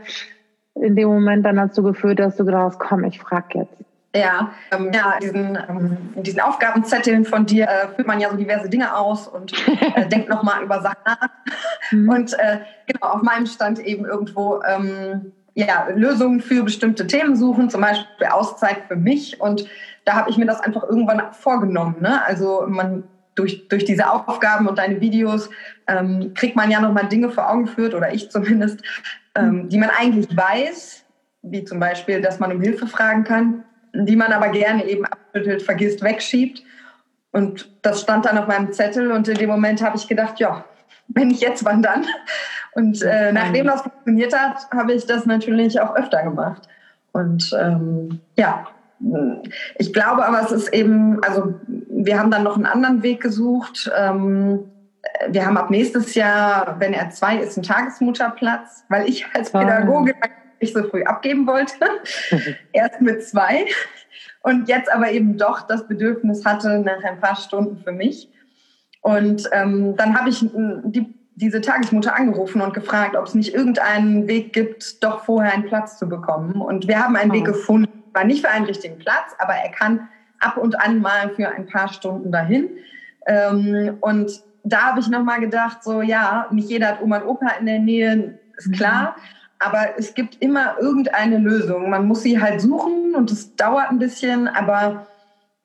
in 0.75 0.97
dem 0.97 1.09
Moment 1.09 1.47
dann 1.47 1.57
dazu 1.57 1.83
geführt, 1.83 2.19
dass 2.19 2.37
du 2.37 2.45
gedacht 2.45 2.65
hast, 2.65 2.79
komm, 2.79 3.05
ich 3.05 3.19
frag 3.21 3.55
jetzt? 3.55 3.85
Ja, 4.15 4.53
ähm, 4.71 4.91
ja, 4.95 5.19
diesen, 5.21 5.59
ähm, 5.69 5.99
diesen 6.17 6.41
Aufgabenzetteln 6.41 7.25
von 7.25 7.45
dir 7.45 7.69
äh, 7.69 7.89
führt 7.95 8.07
man 8.09 8.19
ja 8.19 8.31
so 8.31 8.37
diverse 8.37 8.69
Dinge 8.69 8.97
aus 8.97 9.29
und 9.29 9.53
äh, 9.95 10.09
denkt 10.09 10.29
nochmal 10.29 10.63
über 10.63 10.81
Sachen 10.81 11.03
nach. 11.05 11.29
Mhm. 11.91 12.09
Und 12.09 12.33
äh, 12.39 12.61
genau, 12.87 13.09
auf 13.09 13.23
meinem 13.23 13.47
stand 13.47 13.79
eben 13.79 14.07
irgendwo, 14.07 14.63
ähm, 14.63 15.33
ja, 15.55 15.89
Lösungen 15.95 16.41
für 16.41 16.63
bestimmte 16.63 17.07
Themen 17.07 17.35
suchen, 17.35 17.71
zum 17.71 17.81
Beispiel 17.81 18.27
Auszeit 18.27 18.83
für 18.89 18.97
mich. 18.97 19.41
Und 19.41 19.67
da 20.05 20.15
habe 20.15 20.31
ich 20.31 20.37
mir 20.37 20.47
das 20.47 20.61
einfach 20.61 20.85
irgendwann 20.85 21.33
vorgenommen. 21.33 21.97
Ne? 22.01 22.25
Also 22.25 22.65
man 22.69 23.05
durch, 23.35 23.69
durch 23.69 23.85
diese 23.85 24.11
Aufgaben 24.11 24.67
und 24.67 24.79
deine 24.79 25.01
Videos 25.01 25.49
ähm, 25.87 26.33
kriegt 26.35 26.57
man 26.57 26.71
ja 26.71 26.81
nochmal 26.81 27.09
Dinge 27.09 27.31
vor 27.31 27.49
Augen 27.49 27.67
geführt, 27.67 27.95
oder 27.95 28.13
ich 28.13 28.31
zumindest, 28.31 28.83
ähm, 29.35 29.69
die 29.69 29.79
man 29.79 29.91
eigentlich 29.91 30.35
weiß, 30.37 31.05
wie 31.43 31.65
zum 31.65 31.79
Beispiel, 31.79 32.21
dass 32.21 32.39
man 32.39 32.53
um 32.53 32.61
Hilfe 32.61 32.87
fragen 32.87 33.25
kann, 33.25 33.65
die 34.05 34.17
man 34.17 34.33
aber 34.33 34.49
gerne 34.49 34.85
eben 34.87 35.05
abschüttelt, 35.05 35.63
vergisst, 35.63 36.03
wegschiebt. 36.03 36.63
Und 37.33 37.71
das 37.83 38.01
stand 38.01 38.27
dann 38.27 38.39
auf 38.39 38.47
meinem 38.47 38.73
Zettel 38.73 39.13
und 39.13 39.29
in 39.29 39.37
dem 39.37 39.51
Moment 39.51 39.83
habe 39.83 39.97
ich 39.97 40.09
gedacht, 40.09 40.41
ja, 40.41 40.65
wenn 41.09 41.29
nicht 41.29 41.43
jetzt, 41.43 41.65
wann 41.65 41.83
dann? 41.83 42.07
Und 42.73 43.03
äh, 43.03 43.33
nachdem 43.33 43.67
das 43.67 43.83
funktioniert 43.83 44.39
hat, 44.39 44.69
habe 44.71 44.93
ich 44.93 45.07
das 45.07 45.25
natürlich 45.25 45.81
auch 45.81 45.97
öfter 45.97 46.23
gemacht. 46.23 46.69
Und 47.13 47.57
ähm, 47.59 48.21
ja, 48.37 48.67
ich 49.79 49.93
glaube 49.93 50.27
aber, 50.27 50.43
es 50.43 50.53
ist 50.53 50.73
eben, 50.73 51.23
also 51.23 51.55
wir 51.67 52.19
haben 52.19 52.31
dann 52.31 52.43
noch 52.43 52.57
einen 52.57 52.67
anderen 52.67 53.03
Weg 53.03 53.23
gesucht. 53.23 53.91
Ähm, 53.97 54.71
wir 55.29 55.47
haben 55.47 55.57
ab 55.57 55.71
nächstes 55.71 56.15
Jahr, 56.15 56.77
wenn 56.79 56.93
er 56.93 57.11
zwei 57.11 57.39
ist, 57.39 57.57
einen 57.57 57.65
Tagesmutterplatz, 57.65 58.85
weil 58.89 59.09
ich 59.09 59.27
als 59.35 59.55
ah. 59.55 59.61
Pädagoge 59.61 60.15
nicht 60.61 60.75
so 60.75 60.83
früh 60.85 61.03
abgeben 61.05 61.47
wollte. 61.47 61.75
Erst 62.73 63.01
mit 63.01 63.23
zwei. 63.23 63.67
Und 64.43 64.69
jetzt 64.69 64.91
aber 64.91 65.11
eben 65.11 65.39
doch 65.39 65.63
das 65.63 65.87
Bedürfnis 65.89 66.45
hatte 66.45 66.79
nach 66.79 67.03
ein 67.03 67.21
paar 67.21 67.37
Stunden 67.37 67.83
für 67.83 67.93
mich. 67.93 68.31
Und 69.01 69.49
ähm, 69.53 69.97
dann 69.97 70.19
habe 70.19 70.31
ich 70.31 70.43
äh, 70.43 70.49
die, 70.85 71.15
diese 71.35 71.61
Tagesmutter 71.61 72.17
angerufen 72.17 72.61
und 72.61 72.75
gefragt, 72.75 73.17
ob 73.17 73.27
es 73.27 73.35
nicht 73.35 73.55
irgendeinen 73.55 74.27
Weg 74.27 74.53
gibt, 74.53 75.03
doch 75.03 75.25
vorher 75.25 75.53
einen 75.53 75.67
Platz 75.67 75.99
zu 75.99 76.09
bekommen. 76.09 76.61
Und 76.61 76.89
wir 76.89 77.03
haben 77.03 77.17
einen 77.17 77.31
oh. 77.31 77.35
Weg 77.35 77.45
gefunden. 77.45 78.05
War 78.13 78.25
nicht 78.25 78.45
für 78.45 78.51
einen 78.51 78.65
richtigen 78.65 78.99
Platz, 78.99 79.35
aber 79.39 79.53
er 79.53 79.71
kann 79.71 80.09
ab 80.41 80.57
und 80.57 80.81
an 80.81 81.01
mal 81.01 81.31
für 81.35 81.49
ein 81.49 81.67
paar 81.67 81.89
Stunden 81.89 82.33
dahin. 82.33 82.71
Ähm, 83.27 83.99
und 84.01 84.43
da 84.65 84.87
habe 84.87 85.01
ich 85.01 85.09
nochmal 85.09 85.41
gedacht, 85.41 85.85
so 85.85 86.03
ja, 86.03 86.47
nicht 86.51 86.69
jeder 86.69 86.89
hat 86.89 87.03
Oma 87.03 87.19
und 87.19 87.27
Opa 87.27 87.51
in 87.61 87.67
der 87.67 87.79
Nähe, 87.79 88.39
ist 88.57 88.69
mhm. 88.69 88.73
klar. 88.73 89.17
Mhm. 89.17 89.36
Aber 89.59 89.99
es 89.99 90.15
gibt 90.15 90.43
immer 90.43 90.77
irgendeine 90.81 91.39
Lösung. 91.39 91.89
Man 91.91 92.07
muss 92.07 92.23
sie 92.23 92.41
halt 92.41 92.61
suchen 92.61 93.15
und 93.15 93.31
es 93.31 93.57
dauert 93.57 93.91
ein 93.91 93.99
bisschen. 93.99 94.49
Aber 94.49 95.07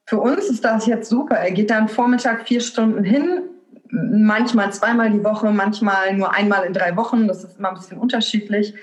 für 0.05 0.19
uns 0.19 0.45
ist 0.45 0.63
das 0.63 0.85
jetzt 0.85 1.09
super. 1.09 1.35
Er 1.35 1.51
geht 1.51 1.69
dann 1.69 1.89
Vormittag 1.89 2.47
vier 2.47 2.61
Stunden 2.61 3.03
hin, 3.03 3.43
manchmal 3.89 4.71
zweimal 4.71 5.09
die 5.09 5.23
Woche, 5.23 5.51
manchmal 5.51 6.13
nur 6.15 6.33
einmal 6.33 6.65
in 6.65 6.73
drei 6.73 6.95
Wochen. 6.95 7.27
Das 7.27 7.43
ist 7.43 7.59
immer 7.59 7.69
ein 7.69 7.75
bisschen 7.75 7.97
unterschiedlich. 7.97 8.73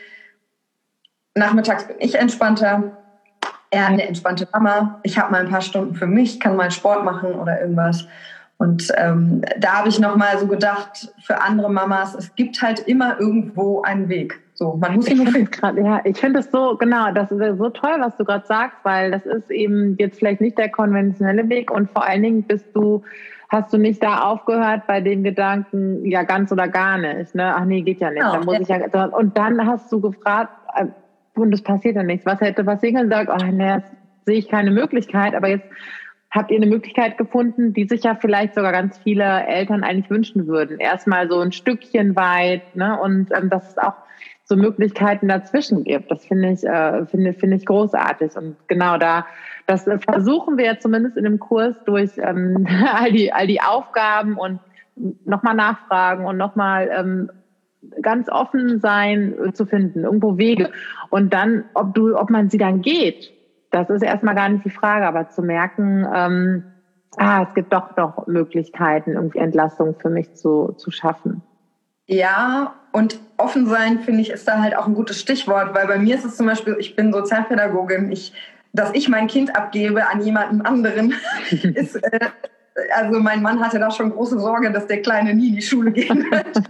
Nachmittags 1.35 1.87
bin 1.87 1.97
ich 2.00 2.15
entspannter. 2.17 2.97
Er 3.71 3.87
eine 3.87 4.07
entspannte 4.07 4.49
Mama. 4.53 5.00
Ich 5.03 5.19
habe 5.19 5.31
mal 5.31 5.43
ein 5.43 5.50
paar 5.50 5.61
Stunden 5.61 5.95
für 5.95 6.07
mich, 6.07 6.41
kann 6.41 6.57
mal 6.57 6.71
Sport 6.71 7.05
machen 7.05 7.35
oder 7.35 7.61
irgendwas. 7.61 8.07
Und 8.59 8.93
ähm, 8.97 9.43
da 9.59 9.75
habe 9.79 9.88
ich 9.88 10.00
noch 10.00 10.17
mal 10.17 10.37
so 10.38 10.47
gedacht, 10.47 11.12
für 11.23 11.41
andere 11.41 11.71
Mamas, 11.71 12.15
es 12.15 12.35
gibt 12.35 12.61
halt 12.61 12.81
immer 12.81 13.21
irgendwo 13.21 13.83
einen 13.83 14.09
Weg. 14.09 14.41
So, 14.59 14.75
man 14.75 14.97
muss 14.97 15.09
ihn 15.09 15.19
nur 15.23 15.29
finden. 15.29 15.85
Ja, 15.85 16.00
ich 16.03 16.19
finde 16.19 16.41
es 16.41 16.50
so, 16.50 16.77
genau, 16.77 17.12
das 17.12 17.31
ist 17.31 17.59
so 17.59 17.71
toll, 17.71 17.95
was 18.00 18.17
du 18.17 18.25
gerade 18.25 18.45
sagst, 18.45 18.77
weil 18.83 19.12
das 19.12 19.25
ist 19.25 19.53
eben 19.53 19.97
jetzt 19.99 20.19
vielleicht 20.19 20.41
nicht 20.41 20.59
der 20.59 20.69
konventionelle 20.69 21.49
Weg 21.49 21.71
und 21.71 21.88
vor 21.93 22.05
allen 22.05 22.25
Dingen 22.25 22.43
bist 22.43 22.75
du 22.75 23.05
hast 23.49 23.73
du 23.73 23.79
nicht 23.79 24.03
da 24.03 24.23
aufgehört 24.23 24.87
bei 24.87 25.00
dem 25.00 25.23
Gedanken, 25.23 26.05
ja 26.05 26.25
ganz 26.25 26.53
oder 26.53 26.69
gar 26.69 26.99
nicht, 26.99 27.35
ne? 27.35 27.55
Ach 27.55 27.65
nee, 27.65 27.83
geht 27.83 28.00
ja 28.00 28.11
nicht. 28.11 28.21
Ja, 28.21 28.33
dann 28.33 28.45
muss 28.45 28.59
ich 28.59 28.69
ja, 28.69 29.05
und 29.07 29.38
dann 29.38 29.65
hast 29.65 29.91
du 29.93 30.00
gefragt, 30.00 30.53
äh, 30.75 30.87
und 31.35 31.55
es 31.55 31.62
passiert 31.62 31.95
ja 31.95 32.03
nichts. 32.03 32.27
Was 32.27 32.41
hätte 32.41 32.67
was 32.67 32.81
Single 32.81 33.09
sagt, 33.09 33.31
oh 33.31 33.47
nee, 33.47 33.79
sehe 34.27 34.38
ich 34.38 34.49
keine 34.49 34.73
Möglichkeit, 34.73 35.37
aber 35.37 35.49
jetzt 35.49 35.67
habt 36.31 36.50
ihr 36.50 36.59
eine 36.59 36.67
Möglichkeit 36.67 37.17
gefunden, 37.17 37.73
die 37.73 37.87
sich 37.87 38.03
ja 38.03 38.17
vielleicht 38.17 38.55
sogar 38.55 38.73
ganz 38.73 38.99
viele 38.99 39.47
Eltern 39.47 39.85
eigentlich 39.85 40.11
wünschen 40.11 40.47
würden. 40.49 40.79
Erstmal 40.79 41.31
so 41.31 41.38
ein 41.38 41.53
Stückchen 41.53 42.17
weit, 42.17 42.75
ne? 42.75 42.99
Und 43.00 43.29
ähm, 43.35 43.49
dass 43.49 43.71
es 43.71 43.79
auch 43.79 43.95
so 44.49 44.57
Möglichkeiten 44.57 45.28
dazwischen 45.28 45.85
gibt. 45.85 46.11
Das 46.11 46.25
finde 46.25 46.50
ich, 46.50 46.64
äh, 46.64 47.05
finde, 47.07 47.35
finde 47.35 47.57
ich 47.57 47.67
großartig. 47.67 48.35
Und 48.35 48.57
genau 48.67 48.97
da, 48.97 49.26
das 49.67 49.87
versuchen 50.11 50.57
wir 50.57 50.81
zumindest 50.81 51.19
in 51.19 51.25
dem 51.25 51.38
Kurs 51.38 51.76
durch 51.85 52.12
ähm, 52.17 52.67
all 52.95 53.12
die, 53.12 53.33
all 53.33 53.47
die 53.47 53.61
Aufgaben 53.61 54.38
und 54.38 54.61
nochmal 55.26 55.55
nachfragen 55.55 56.25
und 56.25 56.38
nochmal 56.38 56.88
ähm, 56.90 57.31
ganz 58.00 58.31
offen 58.31 58.81
sein 58.81 59.35
äh, 59.38 59.52
zu 59.52 59.67
finden, 59.67 60.05
irgendwo 60.05 60.38
Wege. 60.38 60.71
Und 61.11 61.35
dann, 61.35 61.64
ob 61.75 61.95
du, 61.95 62.17
ob 62.17 62.31
man 62.31 62.49
sie 62.49 62.59
dann 62.59 62.81
geht, 62.81 63.31
das 63.71 63.90
ist 63.90 64.02
erstmal 64.02 64.35
gar 64.35 64.49
nicht 64.49 64.64
die 64.64 64.71
Frage, 64.71 65.07
aber 65.07 65.28
zu 65.28 65.43
merken, 65.43 66.07
ähm, 66.12 66.64
ah, 67.19 67.43
es 67.43 67.52
gibt 67.55 67.75
doch 67.75 67.95
noch 67.99 68.26
Möglichkeiten, 68.26 69.12
irgendwie 69.12 69.40
Entlastung 69.40 69.95
für 70.00 70.09
mich 70.09 70.35
zu, 70.37 70.73
zu 70.78 70.90
schaffen. 70.90 71.43
Ja, 72.07 72.73
und 72.93 73.21
offen 73.38 73.66
sein, 73.66 74.00
finde 74.00 74.21
ich, 74.21 74.30
ist 74.30 74.47
da 74.47 74.61
halt 74.61 74.76
auch 74.76 74.87
ein 74.87 74.95
gutes 74.95 75.21
Stichwort, 75.21 75.75
weil 75.75 75.87
bei 75.87 75.99
mir 75.99 76.16
ist 76.16 76.25
es 76.25 76.37
zum 76.37 76.47
Beispiel, 76.47 76.76
ich 76.78 76.97
bin 76.97 77.12
Sozialpädagogin, 77.12 78.12
ich, 78.12 78.33
dass 78.73 78.90
ich 78.95 79.09
mein 79.09 79.26
Kind 79.26 79.57
abgebe 79.57 80.09
an 80.09 80.21
jemanden 80.21 80.62
anderen, 80.62 81.14
ist, 81.50 81.97
äh, 81.97 82.21
also 82.95 83.18
mein 83.21 83.42
Mann 83.42 83.61
hatte 83.61 83.78
da 83.78 83.90
schon 83.90 84.11
große 84.11 84.38
Sorge, 84.38 84.71
dass 84.71 84.87
der 84.87 85.02
Kleine 85.02 85.35
nie 85.35 85.49
in 85.49 85.57
die 85.57 85.62
Schule 85.62 85.90
gehen 85.90 86.26
wird. 86.30 86.62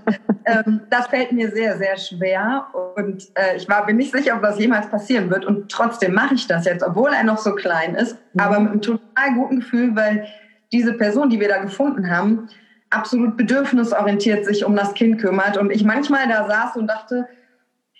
ähm, 0.44 0.80
das 0.90 1.06
fällt 1.08 1.32
mir 1.32 1.50
sehr, 1.50 1.76
sehr 1.76 1.96
schwer 1.96 2.66
und 2.96 3.24
äh, 3.34 3.56
ich 3.56 3.68
war, 3.68 3.84
bin 3.86 3.96
nicht 3.96 4.12
sicher, 4.12 4.36
ob 4.36 4.42
das 4.42 4.58
jemals 4.58 4.88
passieren 4.88 5.30
wird 5.30 5.44
und 5.44 5.70
trotzdem 5.70 6.14
mache 6.14 6.34
ich 6.34 6.46
das 6.46 6.64
jetzt, 6.64 6.82
obwohl 6.82 7.12
er 7.12 7.24
noch 7.24 7.38
so 7.38 7.54
klein 7.54 7.94
ist, 7.94 8.16
mhm. 8.32 8.40
aber 8.40 8.60
mit 8.60 8.72
einem 8.72 8.82
total 8.82 9.34
guten 9.34 9.60
Gefühl, 9.60 9.96
weil 9.96 10.26
diese 10.72 10.92
Person, 10.92 11.30
die 11.30 11.40
wir 11.40 11.48
da 11.48 11.58
gefunden 11.58 12.10
haben, 12.10 12.48
absolut 12.90 13.36
bedürfnisorientiert 13.36 14.44
sich 14.44 14.64
um 14.64 14.76
das 14.76 14.94
Kind 14.94 15.20
kümmert 15.20 15.56
und 15.56 15.70
ich 15.70 15.84
manchmal 15.84 16.28
da 16.28 16.46
saß 16.46 16.76
und 16.76 16.86
dachte, 16.86 17.28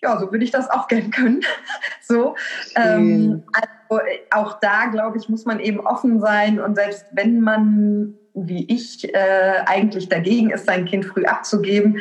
ja, 0.03 0.19
so 0.19 0.31
würde 0.31 0.45
ich 0.45 0.51
das 0.51 0.71
auch 0.71 0.89
gern 0.89 1.11
können. 1.11 1.41
so. 2.01 2.37
Ähm, 2.77 3.43
also 3.53 4.03
auch 4.31 4.61
da, 4.61 4.87
glaube 4.87 5.19
ich, 5.19 5.29
muss 5.29 5.45
man 5.45 5.61
eben 5.61 5.81
offen 5.81 6.21
sein 6.21 6.61
und 6.61 6.77
selbst 6.77 7.07
wenn 7.13 7.41
man, 7.41 8.15
wie 8.35 8.65
ich, 8.69 9.13
äh, 9.15 9.63
eigentlich 9.67 10.09
dagegen 10.09 10.51
ist, 10.51 10.67
sein 10.67 10.85
Kind 10.85 11.05
früh 11.05 11.25
abzugeben, 11.25 11.99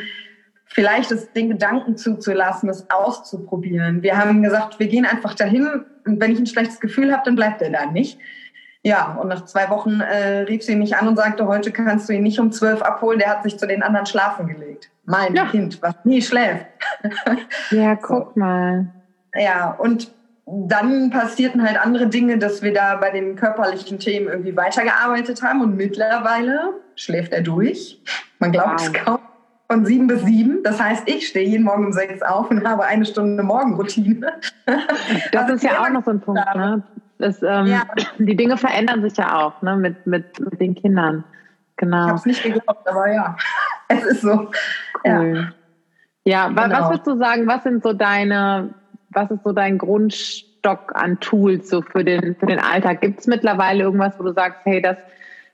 vielleicht 0.66 1.10
es 1.10 1.32
den 1.32 1.48
Gedanken 1.48 1.96
zuzulassen, 1.96 2.68
es 2.68 2.88
auszuprobieren. 2.90 4.02
Wir 4.02 4.16
haben 4.16 4.42
gesagt, 4.42 4.78
wir 4.78 4.86
gehen 4.86 5.06
einfach 5.06 5.34
dahin 5.34 5.84
und 6.04 6.20
wenn 6.20 6.32
ich 6.32 6.38
ein 6.38 6.46
schlechtes 6.46 6.78
Gefühl 6.78 7.12
habe, 7.12 7.22
dann 7.24 7.36
bleibt 7.36 7.62
er 7.62 7.70
da 7.70 7.86
nicht. 7.86 8.18
Ja, 8.84 9.18
und 9.20 9.28
nach 9.28 9.44
zwei 9.44 9.68
Wochen 9.70 10.00
äh, 10.00 10.40
rief 10.42 10.62
sie 10.62 10.76
mich 10.76 10.96
an 10.96 11.08
und 11.08 11.16
sagte, 11.16 11.46
heute 11.46 11.72
kannst 11.72 12.08
du 12.08 12.12
ihn 12.12 12.22
nicht 12.22 12.38
um 12.38 12.52
zwölf 12.52 12.80
abholen, 12.80 13.18
der 13.18 13.30
hat 13.30 13.42
sich 13.42 13.58
zu 13.58 13.66
den 13.66 13.82
anderen 13.82 14.06
schlafen 14.06 14.46
gelegt. 14.46 14.90
Mein 15.04 15.34
ja. 15.34 15.46
Kind, 15.46 15.82
was 15.82 15.94
nie 16.04 16.22
schläft. 16.22 16.66
Ja, 17.70 17.96
guck 17.96 18.36
mal. 18.36 18.86
Ja, 19.34 19.72
und 19.72 20.10
dann 20.46 21.10
passierten 21.10 21.62
halt 21.62 21.78
andere 21.78 22.06
Dinge, 22.06 22.38
dass 22.38 22.62
wir 22.62 22.72
da 22.72 22.96
bei 22.96 23.10
den 23.10 23.36
körperlichen 23.36 23.98
Themen 23.98 24.28
irgendwie 24.28 24.56
weitergearbeitet 24.56 25.42
haben 25.42 25.60
und 25.60 25.76
mittlerweile 25.76 26.74
schläft 26.94 27.32
er 27.32 27.42
durch. 27.42 28.00
Man 28.38 28.52
glaubt 28.52 28.80
wow. 28.80 28.86
es 28.86 28.92
kaum. 28.92 29.18
Von 29.70 29.84
sieben 29.84 30.06
bis 30.06 30.22
sieben. 30.22 30.62
Das 30.62 30.80
heißt, 30.80 31.02
ich 31.04 31.28
stehe 31.28 31.46
jeden 31.46 31.64
Morgen 31.64 31.84
um 31.84 31.92
sechs 31.92 32.22
auf 32.22 32.50
und 32.50 32.66
habe 32.66 32.84
eine 32.84 33.04
Stunde 33.04 33.42
Morgenroutine. 33.42 34.32
Das 34.64 35.42
also 35.42 35.54
ist 35.56 35.62
ja 35.62 35.82
auch 35.82 35.90
noch 35.90 36.02
so 36.06 36.12
ein 36.12 36.20
Punkt. 36.20 36.40
Ne? 36.56 36.82
Das, 37.18 37.42
ähm, 37.42 37.66
ja. 37.66 37.82
Die 38.18 38.36
Dinge 38.36 38.56
verändern 38.56 39.02
sich 39.02 39.16
ja 39.16 39.38
auch 39.38 39.60
ne? 39.62 39.76
mit, 39.76 40.06
mit, 40.06 40.38
mit 40.40 40.60
den 40.60 40.74
Kindern. 40.74 41.24
Genau. 41.76 42.04
Ich 42.04 42.08
habe 42.08 42.18
es 42.18 42.26
nicht 42.26 42.42
geglaubt, 42.42 42.88
aber 42.88 43.12
ja, 43.12 43.36
es 43.88 44.04
ist 44.04 44.20
so. 44.22 44.50
Cool. 45.04 45.52
Ja, 46.24 46.48
ja 46.48 46.48
genau. 46.48 46.70
was 46.70 46.90
würdest 46.90 47.06
du 47.06 47.16
sagen, 47.18 47.46
was 47.46 47.62
sind 47.62 47.82
so 47.82 47.92
deine, 47.92 48.74
was 49.10 49.30
ist 49.30 49.44
so 49.44 49.52
dein 49.52 49.78
Grundstock 49.78 50.92
an 50.94 51.20
Tools 51.20 51.70
so 51.70 51.82
für 51.82 52.04
den, 52.04 52.36
für 52.36 52.46
den 52.46 52.58
Alltag? 52.58 53.00
Gibt 53.00 53.20
es 53.20 53.26
mittlerweile 53.26 53.84
irgendwas, 53.84 54.18
wo 54.18 54.24
du 54.24 54.32
sagst, 54.32 54.60
hey, 54.64 54.82
das, 54.82 54.96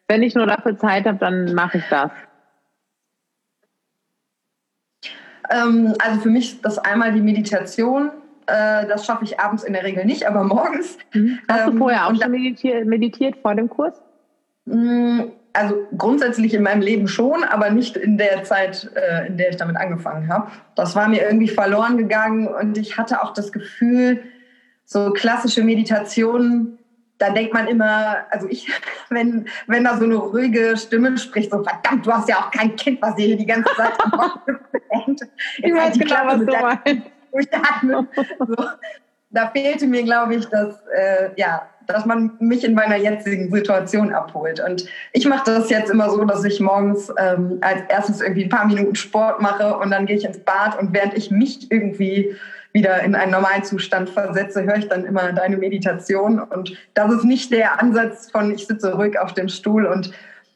wenn 0.09 0.23
ich 0.23 0.35
nur 0.35 0.47
dafür 0.47 0.79
Zeit 0.79 1.07
habe, 1.07 1.19
dann 1.19 1.55
mache 1.55 1.79
ich 1.79 1.85
das? 1.91 2.11
Ähm, 5.51 5.95
also 6.03 6.21
für 6.21 6.31
mich 6.31 6.55
ist 6.55 6.65
das 6.65 6.79
einmal 6.79 7.13
die 7.13 7.21
Meditation. 7.21 8.11
Äh, 8.47 8.87
das 8.87 9.07
schaffe 9.07 9.25
ich 9.25 9.41
abends 9.41 9.65
in 9.65 9.73
der 9.73 9.85
Regel 9.85 10.05
nicht, 10.05 10.27
aber 10.27 10.45
morgens. 10.45 10.99
Mhm. 11.13 11.39
Hast 11.49 11.67
du 11.67 11.71
ähm, 11.73 11.79
vorher 11.79 12.07
auch 12.07 12.15
schon 12.15 12.31
meditiert, 12.31 12.87
meditiert 12.87 13.37
vor 13.43 13.55
dem 13.55 13.69
Kurs? 13.69 14.01
Mm, 14.67 15.23
also 15.53 15.77
grundsätzlich 15.97 16.55
in 16.55 16.63
meinem 16.63 16.83
Leben 16.83 17.07
schon, 17.07 17.45
aber 17.45 17.71
nicht 17.71 17.97
in 17.97 18.19
der 18.19 18.45
Zeit, 18.45 18.91
äh, 18.95 19.27
in 19.27 19.37
der 19.37 19.51
ich 19.51 19.57
damit 19.57 19.77
angefangen 19.77 20.29
habe. 20.29 20.51
Das 20.75 20.97
war 20.97 21.09
mir 21.09 21.23
irgendwie 21.23 21.49
verloren 21.49 21.97
gegangen 21.97 22.49
und 22.49 22.77
ich 22.77 22.99
hatte 22.99 23.23
auch 23.23 23.33
das 23.33 23.53
Gefühl, 23.53 24.23
so 24.85 25.13
klassische 25.13 25.63
Meditationen, 25.63 26.79
da 27.19 27.31
denkt 27.31 27.55
man 27.55 27.69
immer, 27.69 28.19
also 28.31 28.49
ich, 28.49 28.69
wenn, 29.11 29.47
wenn 29.67 29.85
da 29.85 29.97
so 29.97 30.05
eine 30.05 30.17
ruhige 30.17 30.77
Stimme 30.77 31.17
spricht, 31.19 31.51
so 31.51 31.63
verdammt, 31.63 32.07
du 32.07 32.13
hast 32.13 32.29
ja 32.29 32.37
auch 32.37 32.51
kein 32.51 32.75
Kind, 32.77 33.01
was 33.01 33.15
dir 33.17 33.27
hier 33.27 33.37
die 33.37 33.47
ganze 33.47 33.73
Zeit 33.77 33.93
am 34.01 34.33
hängt. 34.89 35.21
Ich 35.59 35.73
weiß 35.73 35.99
genau, 35.99 36.27
was 36.27 36.39
du 36.39 36.47
meinst. 36.47 37.11
So, 38.39 38.57
da 39.31 39.51
fehlte 39.51 39.87
mir, 39.87 40.05
glaube 40.05 40.37
ich, 40.37 40.47
das, 40.47 40.77
äh, 40.97 41.31
ja, 41.37 41.69
dass 41.87 42.07
man 42.07 42.33
mich 42.39 42.65
in 42.65 42.75
meiner 42.75 42.97
jetzigen 42.97 43.53
Situation 43.53 44.13
abholt. 44.13 44.61
Und 44.61 44.87
ich 45.13 45.27
mache 45.27 45.45
das 45.45 45.71
jetzt 45.71 45.91
immer 45.91 46.09
so, 46.11 46.25
dass 46.25 46.45
ich 46.45 46.61
morgens 46.61 47.13
ähm, 47.19 47.59
als 47.61 47.83
erstes 47.89 48.21
irgendwie 48.21 48.45
ein 48.45 48.49
paar 48.49 48.67
Minuten 48.67 48.95
Sport 48.95 49.43
mache 49.43 49.77
und 49.77 49.91
dann 49.91 50.07
gehe 50.07 50.17
ich 50.17 50.25
ins 50.25 50.39
Bad 50.39 50.79
und 50.79 50.95
während 50.95 51.15
ich 51.15 51.31
mich 51.31 51.71
irgendwie 51.71 52.37
wieder 52.73 53.03
in 53.03 53.15
einen 53.15 53.31
normalen 53.31 53.63
Zustand 53.65 54.11
versetze, 54.11 54.65
höre 54.65 54.77
ich 54.77 54.89
dann 54.89 55.05
immer 55.05 55.33
deine 55.33 55.57
Meditation. 55.57 56.41
Und 56.41 56.77
das 56.95 57.13
ist 57.13 57.25
nicht 57.25 57.53
der 57.53 57.81
Ansatz 57.81 58.31
von, 58.31 58.53
ich 58.53 58.67
sitze 58.67 58.95
ruhig 58.95 59.19
auf 59.19 59.33
dem 59.33 59.49
Stuhl 59.49 59.87
und 59.87 60.11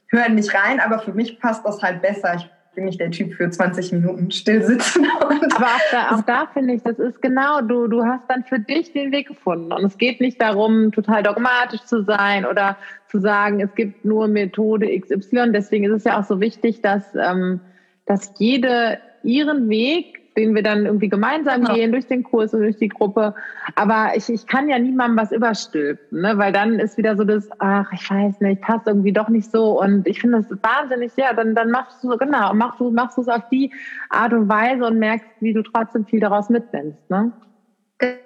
höre 0.09 0.27
in 0.27 0.35
mich 0.35 0.53
rein, 0.53 0.81
aber 0.81 0.99
für 0.99 1.13
mich 1.13 1.39
passt 1.39 1.65
das 1.65 1.81
halt 1.81 2.03
besser. 2.03 2.35
Ich 2.37 2.51
bin 2.79 2.85
nicht 2.85 3.01
der 3.01 3.11
Typ 3.11 3.35
für 3.35 3.51
20 3.51 3.91
Minuten 3.91 4.31
still 4.31 4.63
sitzen. 4.63 5.05
Aber 5.21 5.67
auch 5.67 6.23
da, 6.23 6.23
da 6.25 6.47
finde 6.47 6.75
ich, 6.75 6.83
das 6.83 7.01
ist 7.01 7.21
genau, 7.21 7.61
du, 7.61 7.89
du 7.89 8.05
hast 8.05 8.23
dann 8.29 8.45
für 8.45 8.61
dich 8.61 8.93
den 8.93 9.11
Weg 9.11 9.27
gefunden. 9.27 9.73
Und 9.73 9.85
es 9.85 9.99
geht 9.99 10.21
nicht 10.21 10.41
darum, 10.41 10.93
total 10.93 11.25
dogmatisch 11.25 11.83
zu 11.83 12.05
sein 12.05 12.47
oder 12.47 12.77
zu 13.09 13.19
sagen, 13.19 13.59
es 13.59 13.75
gibt 13.75 14.05
nur 14.05 14.29
Methode 14.29 14.87
XY. 14.97 15.51
Deswegen 15.53 15.87
ist 15.87 15.93
es 15.93 16.05
ja 16.05 16.21
auch 16.21 16.25
so 16.25 16.41
wichtig, 16.41 16.81
dass, 16.81 17.03
ähm, 17.17 17.59
dass 18.07 18.35
jede 18.39 18.99
ihren 19.25 19.69
Weg 19.69 20.28
den 20.39 20.55
wir 20.55 20.63
dann 20.63 20.87
irgendwie 20.87 21.09
gemeinsam 21.09 21.63
genau. 21.63 21.75
gehen 21.75 21.91
durch 21.91 22.07
den 22.07 22.23
Kurs 22.23 22.55
und 22.55 22.61
durch 22.61 22.77
die 22.77 22.89
Gruppe. 22.89 23.35
Aber 23.75 24.13
ich, 24.15 24.29
ich 24.29 24.47
kann 24.47 24.69
ja 24.69 24.79
niemandem 24.79 25.19
was 25.19 25.33
überstülpen, 25.33 26.21
ne? 26.21 26.39
weil 26.39 26.53
dann 26.53 26.79
ist 26.79 26.97
wieder 26.97 27.17
so 27.17 27.25
das, 27.25 27.49
ach, 27.59 27.93
ich 27.93 28.09
weiß 28.09 28.41
nicht, 28.41 28.63
passt 28.63 28.87
irgendwie 28.87 29.13
doch 29.13 29.29
nicht 29.29 29.51
so. 29.51 29.81
Und 29.81 30.07
ich 30.07 30.21
finde 30.21 30.43
das 30.43 30.59
wahnsinnig, 30.63 31.13
ja, 31.17 31.33
dann, 31.35 31.57
dann 31.57 31.71
machst 31.71 32.05
du, 32.05 32.17
genau, 32.17 32.55
machst 32.55 32.79
du, 32.79 32.91
machst 32.91 33.19
du 33.19 33.23
es 33.23 33.29
auf 33.29 33.49
die 33.51 33.73
Art 34.11 34.33
und 34.33 34.49
Weise 34.49 34.87
und 34.87 34.99
merkst, 34.99 35.27
wie 35.41 35.53
du 35.53 35.63
trotzdem 35.63 36.07
viel 36.07 36.21
daraus 36.21 36.49
mitnimmst. 36.49 37.11
Ne? 37.11 37.33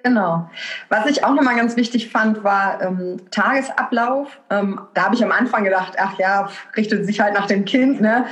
Genau. 0.02 0.50
Was 0.90 1.07
ich 1.07 1.25
auch 1.25 1.35
nochmal 1.35 1.57
ganz 1.57 1.76
wichtig 1.76 2.11
fand, 2.11 2.45
war 2.45 2.83
ähm, 2.83 3.16
Tagesablauf. 3.31 4.38
Ähm, 4.50 4.83
da 4.92 5.04
habe 5.04 5.14
ich 5.14 5.25
am 5.25 5.33
Anfang 5.33 5.64
gedacht, 5.64 5.95
ach 5.99 6.19
ja, 6.19 6.50
richtet 6.76 7.07
sich 7.07 7.21
halt 7.21 7.33
nach 7.33 7.47
dem 7.47 7.64
Kind. 7.64 8.02
Ne? 8.02 8.26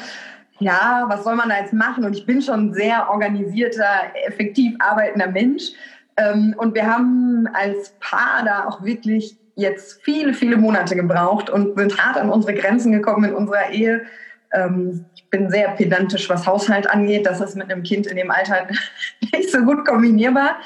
Ja, 0.61 1.07
was 1.09 1.25
soll 1.25 1.35
man 1.35 1.49
da 1.49 1.59
jetzt 1.59 1.73
machen? 1.73 2.05
Und 2.05 2.17
ich 2.17 2.27
bin 2.27 2.41
schon 2.43 2.73
sehr 2.75 3.11
organisierter, 3.11 4.15
effektiv 4.27 4.75
arbeitender 4.79 5.29
Mensch. 5.29 5.73
Ähm, 6.17 6.55
und 6.57 6.75
wir 6.75 6.87
haben 6.87 7.49
als 7.53 7.95
Paar 7.99 8.45
da 8.45 8.67
auch 8.67 8.85
wirklich 8.85 9.37
jetzt 9.57 10.01
viele, 10.03 10.35
viele 10.35 10.57
Monate 10.57 10.95
gebraucht 10.95 11.51
und 11.51 11.79
sind 11.79 11.99
hart 11.99 12.17
an 12.17 12.31
unsere 12.31 12.55
Grenzen 12.55 12.93
gekommen 12.93 13.25
in 13.25 13.35
unserer 13.35 13.71
Ehe. 13.71 14.03
Ähm, 14.53 15.07
ich 15.15 15.29
bin 15.31 15.51
sehr 15.51 15.69
pedantisch, 15.71 16.29
was 16.29 16.47
Haushalt 16.47 16.91
angeht. 16.91 17.27
Das 17.27 17.41
ist 17.41 17.57
mit 17.57 17.71
einem 17.71 17.83
Kind 17.83 18.07
in 18.07 18.17
dem 18.17 18.31
Alter 18.31 18.67
nicht 19.33 19.51
so 19.51 19.61
gut 19.63 19.87
kombinierbar. 19.87 20.57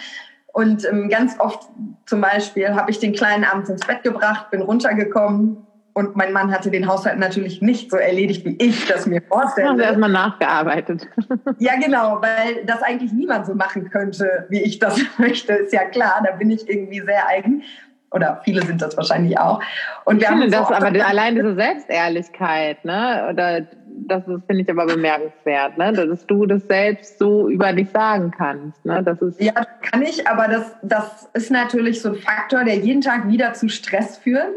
Und 0.53 0.89
ähm, 0.89 1.09
ganz 1.09 1.39
oft 1.39 1.69
zum 2.07 2.21
Beispiel 2.21 2.75
habe 2.75 2.91
ich 2.91 2.99
den 2.99 3.13
Kleinen 3.13 3.45
abends 3.45 3.69
ins 3.69 3.87
Bett 3.87 4.03
gebracht, 4.03 4.51
bin 4.51 4.63
runtergekommen, 4.63 5.67
und 5.95 6.17
mein 6.17 6.33
Mann 6.33 6.53
hatte 6.53 6.71
den 6.71 6.89
Haushalt 6.89 7.19
natürlich 7.19 7.63
nicht 7.63 7.91
so 7.91 7.97
erledigt, 7.97 8.45
wie 8.45 8.57
ich 8.59 8.87
das 8.87 9.07
mir 9.07 9.23
vorstelle. 9.23 9.69
Haben 9.69 9.79
Sie 9.79 9.85
erstmal 9.85 10.11
nachgearbeitet. 10.11 11.09
Ja, 11.59 11.75
genau, 11.77 12.21
weil 12.21 12.65
das 12.67 12.83
eigentlich 12.83 13.13
niemand 13.13 13.47
so 13.47 13.55
machen 13.55 13.89
könnte, 13.91 14.47
wie 14.51 14.61
ich 14.61 14.81
das 14.81 15.01
möchte. 15.19 15.53
Ist 15.53 15.73
ja 15.73 15.85
klar, 15.85 16.21
da 16.25 16.33
bin 16.33 16.51
ich 16.51 16.69
irgendwie 16.69 17.01
sehr 17.01 17.29
eigen. 17.29 17.63
Oder 18.11 18.41
viele 18.45 18.63
sind 18.63 18.83
das 18.83 18.97
wahrscheinlich 18.97 19.39
auch. 19.39 19.61
Und 20.05 20.21
wir 20.21 20.23
ich 20.23 20.29
finde 20.29 20.51
das 20.51 20.71
aber 20.71 20.87
allein 21.07 21.37
diese 21.37 21.55
Selbstehrlichkeit, 21.55 22.85
ne? 22.85 23.29
Oder 23.31 23.67
das 24.07 24.25
finde 24.25 24.63
ich 24.63 24.71
aber 24.71 24.87
bemerkenswert, 24.87 25.79
ne? 25.79 25.93
dass 25.93 26.27
du 26.27 26.47
das 26.47 26.67
selbst 26.67 27.19
so 27.19 27.49
über 27.49 27.73
dich 27.73 27.91
sagen 27.91 28.33
kannst. 28.37 28.85
Ne? 28.85 29.03
Das 29.03 29.21
ist 29.23 29.41
ja, 29.41 29.53
kann 29.83 30.03
ich, 30.03 30.27
aber 30.29 30.49
das, 30.49 30.77
das 30.83 31.29
ist 31.35 31.51
natürlich 31.51 32.03
so 32.03 32.11
ein 32.11 32.17
Faktor, 32.17 32.65
der 32.65 32.77
jeden 32.77 33.01
Tag 33.01 33.29
wieder 33.29 33.55
zu 33.55 33.69
Stress 33.69 34.19
führt. 34.19 34.51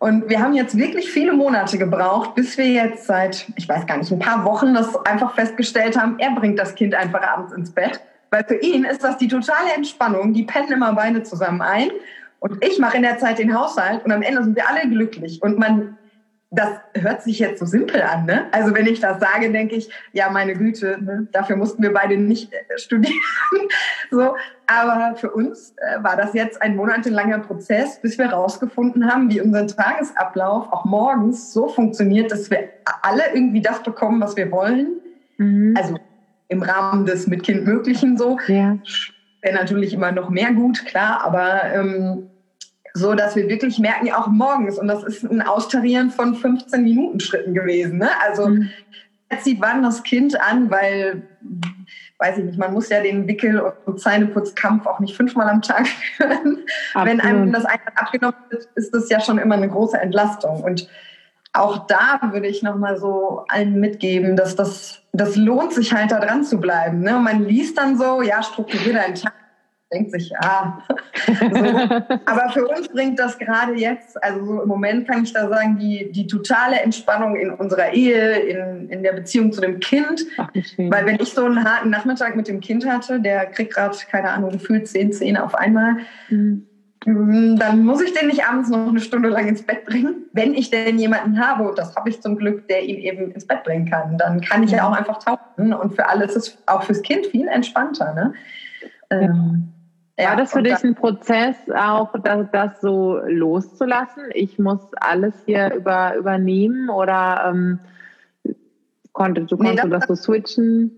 Und 0.00 0.30
wir 0.30 0.40
haben 0.40 0.54
jetzt 0.54 0.78
wirklich 0.78 1.10
viele 1.10 1.34
Monate 1.34 1.76
gebraucht, 1.76 2.34
bis 2.34 2.56
wir 2.56 2.66
jetzt 2.66 3.06
seit, 3.06 3.46
ich 3.56 3.68
weiß 3.68 3.86
gar 3.86 3.98
nicht, 3.98 4.10
ein 4.10 4.18
paar 4.18 4.46
Wochen 4.46 4.72
das 4.72 4.96
einfach 5.04 5.34
festgestellt 5.34 5.94
haben, 6.00 6.18
er 6.18 6.30
bringt 6.30 6.58
das 6.58 6.74
Kind 6.74 6.94
einfach 6.94 7.22
abends 7.22 7.52
ins 7.52 7.70
Bett. 7.70 8.00
Weil 8.30 8.44
für 8.44 8.56
ihn 8.56 8.84
ist 8.84 9.04
das 9.04 9.18
die 9.18 9.28
totale 9.28 9.74
Entspannung. 9.76 10.32
Die 10.32 10.44
pennen 10.44 10.72
immer 10.72 10.94
Beine 10.94 11.22
zusammen 11.22 11.60
ein. 11.60 11.90
Und 12.38 12.64
ich 12.64 12.78
mache 12.78 12.96
in 12.96 13.02
der 13.02 13.18
Zeit 13.18 13.38
den 13.38 13.54
Haushalt 13.54 14.02
und 14.02 14.10
am 14.10 14.22
Ende 14.22 14.42
sind 14.42 14.56
wir 14.56 14.66
alle 14.66 14.88
glücklich. 14.88 15.42
Und 15.42 15.58
man 15.58 15.98
das 16.52 16.68
hört 16.94 17.22
sich 17.22 17.38
jetzt 17.38 17.60
so 17.60 17.66
simpel 17.66 18.02
an, 18.02 18.26
ne? 18.26 18.46
Also 18.50 18.74
wenn 18.74 18.86
ich 18.86 18.98
das 18.98 19.20
sage, 19.20 19.52
denke 19.52 19.76
ich, 19.76 19.88
ja, 20.12 20.30
meine 20.30 20.54
Güte, 20.54 20.98
ne? 21.00 21.28
dafür 21.30 21.54
mussten 21.56 21.80
wir 21.82 21.92
beide 21.92 22.16
nicht 22.16 22.52
äh, 22.52 22.56
studieren. 22.76 23.14
so, 24.10 24.34
aber 24.66 25.14
für 25.16 25.30
uns 25.30 25.74
äh, 25.76 26.02
war 26.02 26.16
das 26.16 26.34
jetzt 26.34 26.60
ein 26.60 26.74
monatelanger 26.74 27.38
Prozess, 27.38 28.00
bis 28.00 28.18
wir 28.18 28.30
herausgefunden 28.30 29.10
haben, 29.10 29.30
wie 29.30 29.40
unser 29.40 29.66
Tagesablauf 29.68 30.72
auch 30.72 30.84
morgens 30.84 31.52
so 31.52 31.68
funktioniert, 31.68 32.32
dass 32.32 32.50
wir 32.50 32.70
alle 33.02 33.32
irgendwie 33.32 33.62
das 33.62 33.82
bekommen, 33.84 34.20
was 34.20 34.36
wir 34.36 34.50
wollen. 34.50 35.00
Mhm. 35.38 35.74
Also 35.76 35.98
im 36.48 36.62
Rahmen 36.62 37.06
des 37.06 37.28
mit 37.28 37.44
Kind 37.44 37.64
Möglichen 37.64 38.18
so. 38.18 38.38
Ja. 38.48 38.76
Wäre 39.40 39.54
natürlich 39.54 39.94
immer 39.94 40.10
noch 40.10 40.30
mehr 40.30 40.52
gut, 40.52 40.84
klar, 40.84 41.22
aber 41.24 41.62
ähm, 41.72 42.29
so 42.94 43.14
dass 43.14 43.36
wir 43.36 43.48
wirklich 43.48 43.78
merken, 43.78 44.06
ja 44.06 44.18
auch 44.18 44.26
morgens, 44.28 44.78
und 44.78 44.88
das 44.88 45.04
ist 45.04 45.24
ein 45.24 45.42
Austarieren 45.42 46.10
von 46.10 46.34
15 46.34 46.82
Minuten 46.82 47.20
Schritten 47.20 47.54
gewesen. 47.54 47.98
Ne? 47.98 48.10
Also 48.26 48.48
mhm. 48.48 48.70
jetzt 49.30 49.44
sieht 49.44 49.60
wann 49.60 49.82
das 49.82 50.02
Kind 50.02 50.40
an, 50.40 50.70
weil, 50.70 51.22
weiß 52.18 52.38
ich 52.38 52.44
nicht, 52.44 52.58
man 52.58 52.72
muss 52.72 52.88
ja 52.88 53.00
den 53.00 53.26
Wickel- 53.26 53.72
und 53.86 54.00
Zähneputzkampf 54.00 54.86
auch 54.86 55.00
nicht 55.00 55.16
fünfmal 55.16 55.48
am 55.48 55.62
Tag 55.62 55.86
führen. 56.16 56.64
Wenn 56.94 57.20
einem 57.20 57.52
das 57.52 57.64
einmal 57.64 57.92
abgenommen 57.94 58.40
wird, 58.50 58.68
ist 58.74 58.94
das 58.94 59.08
ja 59.08 59.20
schon 59.20 59.38
immer 59.38 59.54
eine 59.54 59.68
große 59.68 59.98
Entlastung. 59.98 60.62
Und 60.62 60.88
auch 61.52 61.86
da 61.86 62.20
würde 62.30 62.46
ich 62.46 62.62
nochmal 62.62 62.96
so 62.96 63.44
allen 63.48 63.80
mitgeben, 63.80 64.36
dass 64.36 64.54
das, 64.54 65.02
das 65.12 65.34
lohnt 65.36 65.72
sich 65.72 65.92
halt 65.92 66.12
da 66.12 66.20
dran 66.20 66.44
zu 66.44 66.60
bleiben. 66.60 67.00
Ne? 67.00 67.16
Und 67.16 67.24
man 67.24 67.44
liest 67.44 67.76
dann 67.76 67.98
so, 67.98 68.22
ja, 68.22 68.42
strukturiere 68.42 68.94
deinen 68.94 69.14
Tag 69.16 69.32
denkt 69.92 70.12
sich, 70.12 70.30
ja. 70.30 70.82
so. 71.26 71.56
Aber 72.26 72.50
für 72.52 72.66
uns 72.68 72.88
bringt 72.88 73.18
das 73.18 73.38
gerade 73.38 73.74
jetzt, 73.74 74.22
also 74.22 74.44
so 74.44 74.62
im 74.62 74.68
Moment 74.68 75.08
kann 75.08 75.24
ich 75.24 75.32
da 75.32 75.48
sagen, 75.48 75.78
die, 75.78 76.10
die 76.12 76.26
totale 76.26 76.80
Entspannung 76.80 77.36
in 77.36 77.50
unserer 77.50 77.92
Ehe, 77.92 78.38
in, 78.38 78.88
in 78.88 79.02
der 79.02 79.12
Beziehung 79.12 79.52
zu 79.52 79.60
dem 79.60 79.80
Kind. 79.80 80.24
Ach, 80.38 80.48
Weil 80.76 81.06
wenn 81.06 81.16
ich 81.16 81.32
so 81.32 81.44
einen 81.44 81.64
harten 81.64 81.90
Nachmittag 81.90 82.36
mit 82.36 82.48
dem 82.48 82.60
Kind 82.60 82.86
hatte, 82.86 83.20
der 83.20 83.46
kriegt 83.46 83.74
gerade, 83.74 83.96
keine 84.10 84.30
Ahnung, 84.30 84.50
gefühlt 84.50 84.86
zehn 84.86 85.12
Zähne 85.12 85.42
auf 85.44 85.54
einmal, 85.54 85.96
mhm. 86.28 86.66
dann 87.04 87.84
muss 87.84 88.00
ich 88.00 88.12
den 88.12 88.28
nicht 88.28 88.44
abends 88.46 88.68
noch 88.68 88.88
eine 88.88 89.00
Stunde 89.00 89.28
lang 89.28 89.48
ins 89.48 89.62
Bett 89.62 89.86
bringen. 89.86 90.26
Wenn 90.32 90.54
ich 90.54 90.70
denn 90.70 90.98
jemanden 90.98 91.44
habe, 91.44 91.68
und 91.68 91.78
das 91.78 91.96
habe 91.96 92.10
ich 92.10 92.20
zum 92.20 92.36
Glück, 92.36 92.68
der 92.68 92.84
ihn 92.84 92.98
eben 92.98 93.32
ins 93.32 93.46
Bett 93.46 93.64
bringen 93.64 93.90
kann, 93.90 94.18
dann 94.18 94.40
kann 94.40 94.62
ich 94.62 94.70
ja 94.70 94.88
auch 94.88 94.92
einfach 94.92 95.18
tauchen. 95.18 95.72
Und 95.72 95.96
für 95.96 96.08
alles 96.08 96.36
ist 96.36 96.62
auch 96.66 96.84
fürs 96.84 97.02
Kind 97.02 97.26
viel 97.26 97.48
entspannter. 97.48 98.14
Ne? 98.14 98.34
Ähm, 99.10 99.72
war 100.28 100.36
das 100.36 100.52
für 100.52 100.62
dich 100.62 100.82
ein 100.84 100.94
Prozess, 100.94 101.56
auch 101.74 102.12
das, 102.22 102.46
das, 102.52 102.80
so 102.80 103.20
loszulassen? 103.26 104.24
Ich 104.34 104.58
muss 104.58 104.80
alles 104.94 105.34
hier 105.46 105.74
über, 105.74 106.14
übernehmen 106.16 106.90
oder 106.90 107.52
ähm, 107.52 107.80
konnte, 109.12 109.42
du 109.42 109.56
konntest 109.56 109.84
nee, 109.84 109.90
das, 109.90 110.06
das 110.06 110.08
so 110.08 110.14
switchen? 110.14 110.96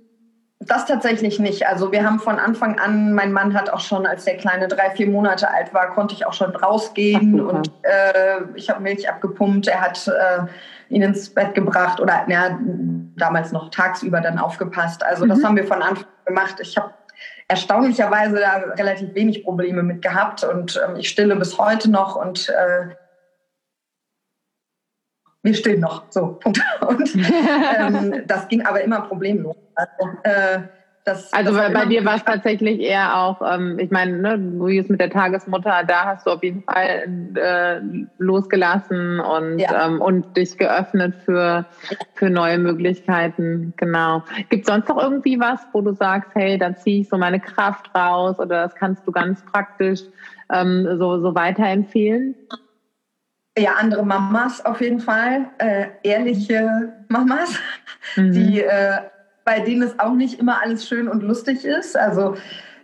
Das 0.60 0.86
tatsächlich 0.86 1.40
nicht. 1.40 1.66
Also 1.66 1.90
wir 1.90 2.04
haben 2.04 2.20
von 2.20 2.38
Anfang 2.38 2.78
an, 2.78 3.14
mein 3.14 3.32
Mann 3.32 3.54
hat 3.54 3.70
auch 3.70 3.80
schon, 3.80 4.06
als 4.06 4.24
der 4.24 4.36
Kleine 4.36 4.68
drei, 4.68 4.90
vier 4.90 5.08
Monate 5.08 5.50
alt 5.50 5.74
war, 5.74 5.90
konnte 5.90 6.14
ich 6.14 6.26
auch 6.26 6.32
schon 6.32 6.54
rausgehen 6.54 7.40
Ach, 7.44 7.52
und 7.52 7.72
äh, 7.82 8.42
ich 8.54 8.70
habe 8.70 8.80
Milch 8.80 9.08
abgepumpt. 9.08 9.66
Er 9.66 9.80
hat 9.80 10.06
äh, 10.06 10.94
ihn 10.94 11.02
ins 11.02 11.30
Bett 11.30 11.54
gebracht 11.54 12.00
oder 12.00 12.24
ja, 12.28 12.58
damals 13.16 13.50
noch 13.50 13.70
tagsüber 13.70 14.20
dann 14.20 14.38
aufgepasst. 14.38 15.04
Also 15.04 15.24
mhm. 15.24 15.30
das 15.30 15.44
haben 15.44 15.56
wir 15.56 15.64
von 15.64 15.82
Anfang 15.82 16.04
an 16.04 16.24
gemacht. 16.24 16.56
Ich 16.60 16.76
habe 16.76 16.92
erstaunlicherweise 17.52 18.36
da 18.36 18.54
relativ 18.78 19.14
wenig 19.14 19.44
Probleme 19.44 19.82
mit 19.82 20.00
gehabt 20.00 20.42
und 20.42 20.82
ähm, 20.82 20.96
ich 20.96 21.10
stille 21.10 21.36
bis 21.36 21.58
heute 21.58 21.90
noch 21.90 22.16
und 22.16 22.48
äh, 22.48 22.94
wir 25.42 25.54
stillen 25.54 25.80
noch. 25.80 26.04
So, 26.08 26.34
Punkt. 26.34 26.60
Und 26.88 27.16
ähm, 27.16 28.22
das 28.28 28.46
ging 28.46 28.64
aber 28.64 28.80
immer 28.82 29.00
problemlos. 29.00 29.56
Also, 29.74 30.16
äh, 30.22 30.60
das, 31.04 31.32
also 31.32 31.56
das 31.56 31.72
bei, 31.72 31.86
dir 31.86 32.04
war 32.04 32.14
es 32.14 32.24
tatsächlich 32.24 32.78
eher 32.78 33.18
auch, 33.18 33.42
ähm, 33.42 33.78
ich 33.80 33.90
meine, 33.90 34.18
ne, 34.18 34.38
du 34.38 34.68
jetzt 34.68 34.88
mit 34.88 35.00
der 35.00 35.10
Tagesmutter, 35.10 35.82
da 35.84 36.04
hast 36.04 36.26
du 36.26 36.30
auf 36.30 36.44
jeden 36.44 36.62
Fall 36.62 37.08
äh, 37.34 37.80
losgelassen 38.18 39.18
und, 39.18 39.58
ja. 39.58 39.86
ähm, 39.86 40.00
und 40.00 40.36
dich 40.36 40.56
geöffnet 40.58 41.16
für, 41.24 41.66
für 42.14 42.30
neue 42.30 42.58
Möglichkeiten. 42.58 43.74
Genau. 43.78 44.22
Gibt 44.48 44.62
es 44.62 44.72
sonst 44.72 44.88
noch 44.88 45.02
irgendwie 45.02 45.40
was, 45.40 45.60
wo 45.72 45.80
du 45.80 45.92
sagst, 45.92 46.30
hey, 46.34 46.56
da 46.56 46.76
ziehe 46.76 47.00
ich 47.00 47.08
so 47.08 47.18
meine 47.18 47.40
Kraft 47.40 47.92
raus 47.96 48.38
oder 48.38 48.62
das 48.62 48.76
kannst 48.76 49.04
du 49.04 49.10
ganz 49.10 49.44
praktisch 49.44 50.02
ähm, 50.52 50.86
so, 50.98 51.20
so 51.20 51.34
weiterempfehlen? 51.34 52.36
Ja, 53.58 53.72
andere 53.78 54.06
Mamas 54.06 54.64
auf 54.64 54.80
jeden 54.80 55.00
Fall, 55.00 55.46
äh, 55.58 55.88
ehrliche 56.04 56.94
Mamas, 57.08 57.58
mhm. 58.16 58.32
die 58.32 58.62
äh, 58.62 58.98
bei 59.44 59.60
denen 59.60 59.82
es 59.82 59.98
auch 59.98 60.14
nicht 60.14 60.38
immer 60.38 60.62
alles 60.62 60.86
schön 60.86 61.08
und 61.08 61.22
lustig 61.22 61.64
ist. 61.64 61.96
Also 61.96 62.36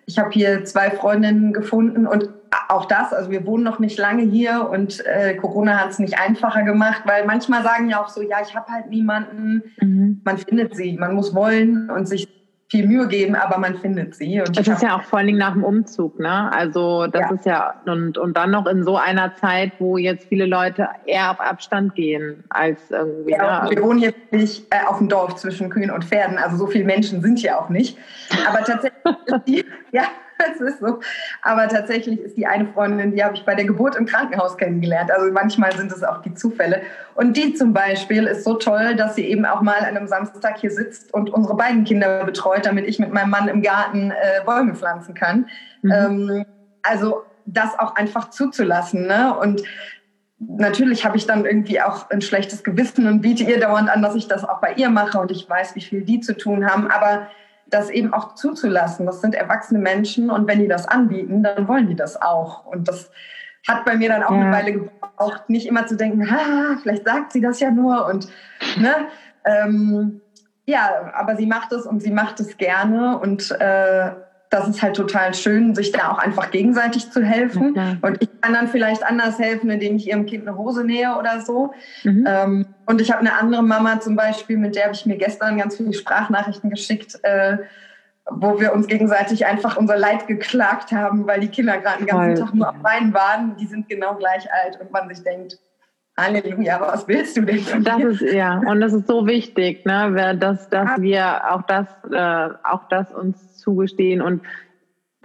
ich 0.06 0.18
habe 0.18 0.30
hier 0.30 0.64
zwei 0.64 0.90
Freundinnen 0.90 1.52
gefunden 1.52 2.06
und 2.06 2.30
auch 2.68 2.86
das, 2.86 3.12
also 3.12 3.30
wir 3.30 3.46
wohnen 3.46 3.64
noch 3.64 3.78
nicht 3.78 3.98
lange 3.98 4.22
hier 4.22 4.68
und 4.70 5.04
äh, 5.06 5.34
Corona 5.34 5.78
hat 5.78 5.90
es 5.90 5.98
nicht 5.98 6.18
einfacher 6.18 6.62
gemacht, 6.62 7.02
weil 7.04 7.26
manchmal 7.26 7.62
sagen 7.62 7.90
ja 7.90 8.02
auch 8.02 8.08
so, 8.08 8.22
ja, 8.22 8.38
ich 8.46 8.54
habe 8.54 8.70
halt 8.70 8.88
niemanden. 8.88 9.62
Mhm. 9.80 10.20
Man 10.24 10.38
findet 10.38 10.74
sie, 10.74 10.96
man 10.98 11.14
muss 11.14 11.34
wollen 11.34 11.90
und 11.90 12.08
sich 12.08 12.28
viel 12.70 12.86
Mühe 12.86 13.08
geben, 13.08 13.34
aber 13.34 13.58
man 13.58 13.76
findet 13.78 14.14
sie. 14.14 14.40
Und 14.40 14.56
das 14.58 14.68
ist 14.68 14.82
ja 14.82 14.96
auch 14.96 15.04
vor 15.04 15.18
allen 15.18 15.28
Dingen 15.28 15.38
nach 15.38 15.54
dem 15.54 15.64
Umzug, 15.64 16.18
ne? 16.18 16.52
Also 16.52 17.06
das 17.06 17.22
ja. 17.22 17.34
ist 17.34 17.46
ja 17.46 17.74
und 17.86 18.18
und 18.18 18.36
dann 18.36 18.50
noch 18.50 18.66
in 18.66 18.84
so 18.84 18.96
einer 18.98 19.34
Zeit, 19.36 19.72
wo 19.78 19.96
jetzt 19.96 20.28
viele 20.28 20.44
Leute 20.44 20.88
eher 21.06 21.30
auf 21.30 21.40
Abstand 21.40 21.94
gehen 21.94 22.44
als 22.50 22.90
irgendwie. 22.90 23.30
Ja, 23.30 23.64
ne? 23.64 23.70
wir 23.70 23.82
wohnen 23.82 23.98
hier 23.98 24.12
nicht 24.30 24.66
äh, 24.70 24.86
auf 24.86 24.98
dem 24.98 25.08
Dorf 25.08 25.36
zwischen 25.36 25.70
Kühen 25.70 25.90
und 25.90 26.04
Pferden, 26.04 26.36
also 26.36 26.56
so 26.56 26.66
viele 26.66 26.84
Menschen 26.84 27.22
sind 27.22 27.38
hier 27.38 27.58
auch 27.58 27.70
nicht. 27.70 27.96
Aber 28.46 28.62
tatsächlich 28.62 29.02
die, 29.46 29.64
ja, 29.90 30.04
es 30.54 30.60
ist 30.60 30.80
so. 30.80 31.00
Aber 31.42 31.68
tatsächlich 31.68 32.20
ist 32.20 32.36
die 32.36 32.46
eine 32.46 32.66
Freundin, 32.66 33.12
die 33.12 33.24
habe 33.24 33.34
ich 33.34 33.44
bei 33.44 33.54
der 33.54 33.64
Geburt 33.64 33.96
im 33.96 34.06
Krankenhaus 34.06 34.56
kennengelernt. 34.56 35.10
Also 35.10 35.32
manchmal 35.32 35.72
sind 35.76 35.92
es 35.92 36.02
auch 36.04 36.22
die 36.22 36.34
Zufälle. 36.34 36.82
Und 37.14 37.36
die 37.36 37.54
zum 37.54 37.72
Beispiel 37.72 38.24
ist 38.24 38.44
so 38.44 38.54
toll, 38.54 38.94
dass 38.94 39.14
sie 39.14 39.24
eben 39.24 39.44
auch 39.44 39.62
mal 39.62 39.78
an 39.78 39.96
einem 39.96 40.06
Samstag 40.06 40.58
hier 40.58 40.70
sitzt 40.70 41.12
und 41.12 41.30
unsere 41.30 41.56
beiden 41.56 41.84
Kinder 41.84 42.24
betreut, 42.24 42.66
damit 42.66 42.86
ich 42.86 42.98
mit 42.98 43.12
meinem 43.12 43.30
Mann 43.30 43.48
im 43.48 43.62
Garten 43.62 44.10
äh, 44.10 44.44
Bäume 44.44 44.74
pflanzen 44.74 45.14
kann. 45.14 45.48
Mhm. 45.82 45.92
Ähm, 45.92 46.44
also 46.82 47.22
das 47.46 47.78
auch 47.78 47.96
einfach 47.96 48.30
zuzulassen. 48.30 49.06
Ne? 49.06 49.36
Und 49.36 49.62
natürlich 50.38 51.04
habe 51.04 51.16
ich 51.16 51.26
dann 51.26 51.44
irgendwie 51.44 51.80
auch 51.80 52.10
ein 52.10 52.20
schlechtes 52.20 52.62
Gewissen 52.62 53.06
und 53.06 53.22
biete 53.22 53.44
ihr 53.44 53.58
dauernd 53.58 53.90
an, 53.90 54.02
dass 54.02 54.14
ich 54.14 54.28
das 54.28 54.44
auch 54.44 54.60
bei 54.60 54.74
ihr 54.74 54.90
mache 54.90 55.18
und 55.18 55.30
ich 55.30 55.48
weiß, 55.48 55.74
wie 55.74 55.80
viel 55.80 56.02
die 56.02 56.20
zu 56.20 56.36
tun 56.36 56.66
haben. 56.70 56.88
Aber 56.88 57.28
das 57.70 57.90
eben 57.90 58.12
auch 58.12 58.34
zuzulassen. 58.34 59.06
Das 59.06 59.20
sind 59.20 59.34
erwachsene 59.34 59.80
Menschen 59.80 60.30
und 60.30 60.46
wenn 60.48 60.60
die 60.60 60.68
das 60.68 60.86
anbieten, 60.88 61.42
dann 61.42 61.68
wollen 61.68 61.88
die 61.88 61.96
das 61.96 62.20
auch. 62.20 62.66
Und 62.66 62.88
das 62.88 63.10
hat 63.66 63.84
bei 63.84 63.96
mir 63.96 64.08
dann 64.08 64.22
auch 64.22 64.32
ja. 64.32 64.40
eine 64.40 64.52
Weile 64.52 64.72
gebraucht, 64.72 65.48
nicht 65.50 65.66
immer 65.66 65.86
zu 65.86 65.96
denken, 65.96 66.30
ha, 66.30 66.76
vielleicht 66.82 67.04
sagt 67.04 67.32
sie 67.32 67.40
das 67.40 67.60
ja 67.60 67.70
nur 67.70 68.06
und 68.06 68.28
ne, 68.78 68.94
ähm, 69.44 70.20
ja, 70.66 71.12
aber 71.14 71.36
sie 71.36 71.46
macht 71.46 71.72
es 71.72 71.86
und 71.86 72.02
sie 72.02 72.10
macht 72.10 72.40
es 72.40 72.56
gerne 72.56 73.18
und 73.18 73.50
äh, 73.58 74.10
das 74.50 74.68
ist 74.68 74.82
halt 74.82 74.96
total 74.96 75.34
schön, 75.34 75.74
sich 75.74 75.92
da 75.92 76.10
auch 76.12 76.18
einfach 76.18 76.50
gegenseitig 76.50 77.10
zu 77.10 77.22
helfen. 77.22 77.70
Okay. 77.70 77.96
Und 78.02 78.22
ich 78.22 78.40
kann 78.40 78.54
dann 78.54 78.68
vielleicht 78.68 79.04
anders 79.04 79.38
helfen, 79.38 79.70
indem 79.70 79.96
ich 79.96 80.08
ihrem 80.08 80.26
Kind 80.26 80.48
eine 80.48 80.56
Hose 80.56 80.84
nähe 80.84 81.16
oder 81.18 81.40
so. 81.40 81.72
Mhm. 82.04 82.24
Ähm, 82.26 82.66
und 82.86 83.00
ich 83.00 83.10
habe 83.10 83.20
eine 83.20 83.34
andere 83.34 83.62
Mama 83.62 84.00
zum 84.00 84.16
Beispiel, 84.16 84.56
mit 84.56 84.74
der 84.74 84.84
habe 84.84 84.94
ich 84.94 85.04
mir 85.04 85.16
gestern 85.16 85.58
ganz 85.58 85.76
viele 85.76 85.92
Sprachnachrichten 85.92 86.70
geschickt, 86.70 87.18
äh, 87.22 87.58
wo 88.30 88.60
wir 88.60 88.72
uns 88.72 88.86
gegenseitig 88.86 89.46
einfach 89.46 89.76
unser 89.76 89.96
Leid 89.96 90.26
geklagt 90.26 90.92
haben, 90.92 91.26
weil 91.26 91.40
die 91.40 91.48
Kinder 91.48 91.78
gerade 91.78 91.98
den 91.98 92.06
ganzen 92.06 92.44
Tag 92.44 92.54
nur 92.54 92.68
am 92.68 92.82
Weinen 92.82 93.14
waren. 93.14 93.56
Die 93.56 93.66
sind 93.66 93.88
genau 93.88 94.14
gleich 94.14 94.46
alt 94.52 94.80
und 94.80 94.90
man 94.92 95.08
sich 95.08 95.22
denkt, 95.22 95.58
Halleluja, 96.18 96.80
was 96.80 97.06
willst 97.06 97.36
du 97.36 97.42
denn? 97.42 97.60
Von 97.60 97.84
das 97.84 98.02
ist 98.02 98.32
ja 98.32 98.60
und 98.66 98.80
das 98.80 98.92
ist 98.92 99.06
so 99.06 99.26
wichtig, 99.26 99.86
ne, 99.86 100.36
dass, 100.36 100.68
dass 100.68 101.00
wir 101.00 101.54
auch 101.54 101.62
das, 101.62 101.86
äh, 102.10 102.48
auch 102.64 102.88
das 102.88 103.14
uns 103.14 103.56
zugestehen 103.58 104.20
und 104.20 104.42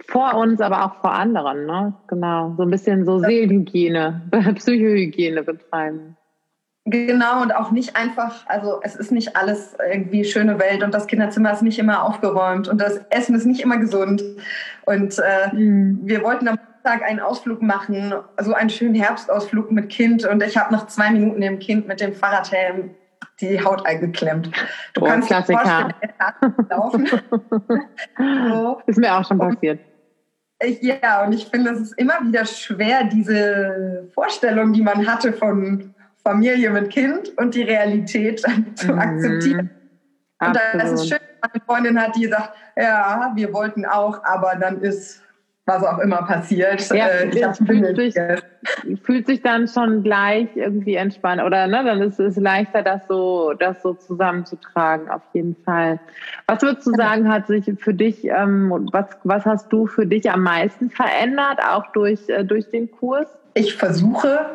vor 0.06 0.34
uns, 0.34 0.60
aber 0.60 0.84
auch 0.84 1.00
vor 1.00 1.12
anderen, 1.12 1.66
ne? 1.66 1.94
Genau, 2.06 2.54
so 2.56 2.62
ein 2.62 2.70
bisschen 2.70 3.04
so 3.04 3.18
Seelenhygiene, 3.18 4.22
Psychohygiene 4.54 5.42
betreiben. 5.42 6.16
Genau, 6.86 7.40
und 7.40 7.56
auch 7.56 7.70
nicht 7.70 7.96
einfach, 7.96 8.46
also 8.46 8.80
es 8.82 8.94
ist 8.94 9.10
nicht 9.10 9.36
alles 9.36 9.74
irgendwie 9.90 10.24
schöne 10.24 10.58
Welt 10.58 10.82
und 10.82 10.92
das 10.92 11.06
Kinderzimmer 11.06 11.52
ist 11.52 11.62
nicht 11.62 11.78
immer 11.78 12.04
aufgeräumt 12.04 12.68
und 12.68 12.78
das 12.78 12.98
Essen 13.08 13.34
ist 13.34 13.46
nicht 13.46 13.62
immer 13.62 13.78
gesund. 13.78 14.22
Und 14.84 15.18
äh, 15.18 15.54
mhm. 15.54 16.00
wir 16.02 16.22
wollten 16.22 16.46
am 16.46 16.58
Tag 16.84 17.02
einen 17.02 17.18
Ausflug 17.18 17.62
machen, 17.62 18.12
so 18.38 18.52
einen 18.52 18.68
schönen 18.68 18.94
Herbstausflug 18.94 19.70
mit 19.72 19.88
Kind 19.88 20.26
und 20.26 20.42
ich 20.42 20.56
habe 20.58 20.72
nach 20.72 20.86
zwei 20.86 21.10
Minuten 21.10 21.40
dem 21.40 21.58
Kind 21.58 21.88
mit 21.88 22.00
dem 22.00 22.12
Fahrradhelm 22.12 22.94
die 23.40 23.64
Haut 23.64 23.86
eingeklemmt. 23.86 24.50
Du 24.92 25.00
oh, 25.00 25.06
kannst 25.06 25.28
Klassiker. 25.28 25.88
dir 25.88 26.66
laufen. 26.68 27.06
so. 28.48 28.82
Ist 28.86 28.98
mir 28.98 29.14
auch 29.14 29.26
schon 29.26 29.38
passiert. 29.38 29.80
Ich, 30.62 30.82
ja, 30.82 31.24
und 31.24 31.32
ich 31.32 31.46
finde, 31.46 31.70
es 31.70 31.80
ist 31.80 31.98
immer 31.98 32.20
wieder 32.22 32.44
schwer, 32.44 33.04
diese 33.04 34.10
Vorstellung, 34.12 34.74
die 34.74 34.82
man 34.82 35.06
hatte 35.06 35.32
von 35.32 35.94
Familie 36.22 36.70
mit 36.70 36.90
Kind 36.90 37.36
und 37.38 37.54
die 37.54 37.62
Realität 37.62 38.44
zu 38.74 38.92
mhm. 38.92 38.98
akzeptieren. 38.98 39.70
Und 40.38 40.58
das 40.74 40.92
ist 40.92 41.08
schön, 41.08 41.18
wenn 41.18 41.40
man 41.40 41.50
eine 41.50 41.62
Freundin 41.64 42.00
hat, 42.00 42.16
die 42.16 42.26
sagt, 42.26 42.54
ja, 42.76 43.32
wir 43.34 43.52
wollten 43.54 43.86
auch, 43.86 44.22
aber 44.24 44.56
dann 44.56 44.82
ist 44.82 45.22
was 45.66 45.82
auch 45.82 45.98
immer 45.98 46.22
passiert. 46.22 46.86
Ja, 46.90 47.06
äh, 47.08 47.28
ich 47.28 47.66
fühlt, 47.66 47.96
sich, 47.96 48.14
fühlt 49.02 49.26
sich 49.26 49.40
dann 49.42 49.66
schon 49.66 50.02
gleich 50.02 50.48
irgendwie 50.54 50.96
entspannt 50.96 51.42
oder 51.42 51.66
ne, 51.66 51.82
dann 51.84 52.02
ist 52.02 52.20
es 52.20 52.36
leichter, 52.36 52.82
das 52.82 53.06
so, 53.08 53.54
das 53.54 53.80
so 53.82 53.94
zusammenzutragen, 53.94 55.08
auf 55.08 55.22
jeden 55.32 55.56
Fall. 55.64 56.00
Was 56.46 56.60
würdest 56.60 56.86
du 56.86 56.92
sagen, 56.92 57.32
hat 57.32 57.46
sich 57.46 57.64
für 57.78 57.94
dich, 57.94 58.24
ähm, 58.24 58.88
was, 58.92 59.06
was 59.24 59.46
hast 59.46 59.72
du 59.72 59.86
für 59.86 60.06
dich 60.06 60.30
am 60.30 60.42
meisten 60.42 60.90
verändert, 60.90 61.60
auch 61.66 61.86
durch, 61.92 62.28
äh, 62.28 62.44
durch 62.44 62.70
den 62.70 62.90
Kurs? 62.90 63.26
Ich 63.54 63.74
versuche, 63.74 64.46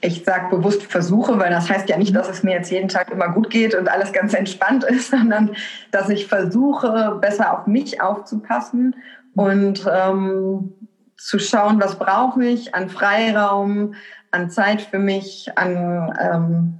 ich 0.00 0.24
sage 0.24 0.56
bewusst 0.56 0.84
versuche, 0.84 1.38
weil 1.38 1.50
das 1.50 1.68
heißt 1.68 1.90
ja 1.90 1.98
nicht, 1.98 2.16
dass 2.16 2.30
es 2.30 2.42
mir 2.42 2.52
jetzt 2.52 2.70
jeden 2.70 2.88
Tag 2.88 3.10
immer 3.10 3.28
gut 3.28 3.50
geht 3.50 3.74
und 3.74 3.88
alles 3.88 4.12
ganz 4.14 4.32
entspannt 4.32 4.84
ist, 4.88 5.10
sondern 5.10 5.50
dass 5.90 6.08
ich 6.08 6.26
versuche, 6.28 7.18
besser 7.20 7.52
auf 7.52 7.66
mich 7.66 8.00
aufzupassen 8.00 8.94
und 9.34 9.86
ähm, 9.90 10.72
zu 11.16 11.38
schauen, 11.38 11.80
was 11.80 11.98
brauche 11.98 12.44
ich 12.44 12.74
an 12.74 12.88
Freiraum, 12.88 13.94
an 14.30 14.50
Zeit 14.50 14.82
für 14.82 14.98
mich, 14.98 15.48
an, 15.56 16.12
ähm, 16.20 16.78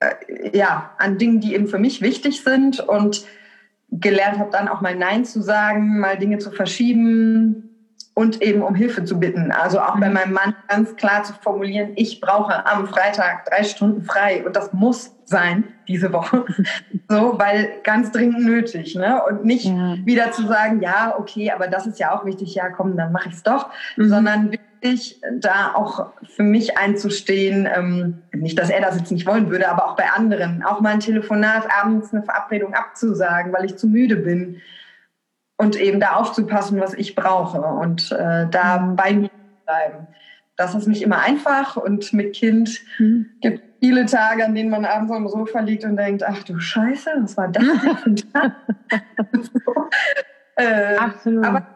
äh, 0.00 0.56
ja, 0.56 0.92
an 0.98 1.18
Dingen, 1.18 1.40
die 1.40 1.54
eben 1.54 1.66
für 1.66 1.78
mich 1.78 2.02
wichtig 2.02 2.42
sind. 2.42 2.80
Und 2.80 3.24
gelernt 3.90 4.38
habe 4.38 4.50
dann 4.50 4.68
auch 4.68 4.80
mal 4.80 4.94
Nein 4.94 5.24
zu 5.24 5.42
sagen, 5.42 5.98
mal 5.98 6.18
Dinge 6.18 6.38
zu 6.38 6.50
verschieben 6.50 7.73
und 8.14 8.40
eben 8.42 8.62
um 8.62 8.76
Hilfe 8.76 9.04
zu 9.04 9.18
bitten. 9.18 9.50
Also 9.50 9.80
auch 9.80 9.98
bei 9.98 10.08
mhm. 10.08 10.14
meinem 10.14 10.32
Mann 10.32 10.54
ganz 10.68 10.94
klar 10.96 11.24
zu 11.24 11.34
formulieren, 11.34 11.90
ich 11.96 12.20
brauche 12.20 12.64
am 12.64 12.86
Freitag 12.86 13.44
drei 13.46 13.64
Stunden 13.64 14.02
frei 14.02 14.44
und 14.46 14.54
das 14.54 14.72
muss 14.72 15.12
sein 15.24 15.64
diese 15.88 16.12
Woche. 16.12 16.44
so, 17.08 17.38
weil 17.38 17.80
ganz 17.82 18.12
dringend 18.12 18.44
nötig. 18.44 18.94
Ne? 18.94 19.20
Und 19.28 19.44
nicht 19.44 19.64
ja. 19.64 19.96
wieder 20.04 20.30
zu 20.30 20.46
sagen, 20.46 20.80
ja, 20.80 21.14
okay, 21.18 21.50
aber 21.50 21.66
das 21.66 21.86
ist 21.86 21.98
ja 21.98 22.16
auch 22.16 22.24
wichtig, 22.24 22.54
ja, 22.54 22.70
komm, 22.70 22.96
dann 22.96 23.10
mache 23.10 23.28
ich 23.28 23.34
es 23.34 23.42
doch, 23.42 23.68
mhm. 23.96 24.08
sondern 24.08 24.52
wirklich 24.52 25.20
da 25.40 25.72
auch 25.74 26.12
für 26.36 26.44
mich 26.44 26.78
einzustehen, 26.78 27.66
ähm, 27.74 28.22
nicht, 28.32 28.58
dass 28.58 28.70
er 28.70 28.80
das 28.80 28.96
jetzt 28.96 29.10
nicht 29.10 29.26
wollen 29.26 29.50
würde, 29.50 29.68
aber 29.68 29.86
auch 29.86 29.96
bei 29.96 30.08
anderen, 30.10 30.62
auch 30.62 30.80
mal 30.80 30.92
ein 30.92 31.00
Telefonat, 31.00 31.66
abends 31.80 32.12
eine 32.12 32.22
Verabredung 32.22 32.74
abzusagen, 32.74 33.52
weil 33.52 33.64
ich 33.64 33.76
zu 33.76 33.88
müde 33.88 34.16
bin 34.16 34.60
und 35.56 35.76
eben 35.76 36.00
da 36.00 36.14
aufzupassen, 36.16 36.80
was 36.80 36.94
ich 36.94 37.14
brauche 37.14 37.60
und 37.60 38.10
äh, 38.12 38.46
da 38.50 38.78
mhm. 38.78 38.96
bei 38.96 39.12
mir 39.12 39.30
bleiben. 39.64 40.08
Das 40.56 40.74
ist 40.74 40.86
nicht 40.86 41.02
immer 41.02 41.18
einfach 41.18 41.76
und 41.76 42.12
mit 42.12 42.34
Kind 42.34 42.80
mhm. 42.98 43.30
gibt 43.40 43.62
viele 43.80 44.06
Tage, 44.06 44.44
an 44.44 44.54
denen 44.54 44.70
man 44.70 44.84
abends 44.84 45.12
am 45.12 45.28
Sofa 45.28 45.60
liegt 45.60 45.84
und 45.84 45.96
denkt, 45.96 46.22
ach 46.22 46.42
du 46.44 46.58
Scheiße, 46.58 47.10
was 47.20 47.36
war 47.36 47.48
das 47.48 47.64
so. 49.32 49.74
äh, 50.56 50.96
Absolut. 50.96 51.44
Aber 51.44 51.66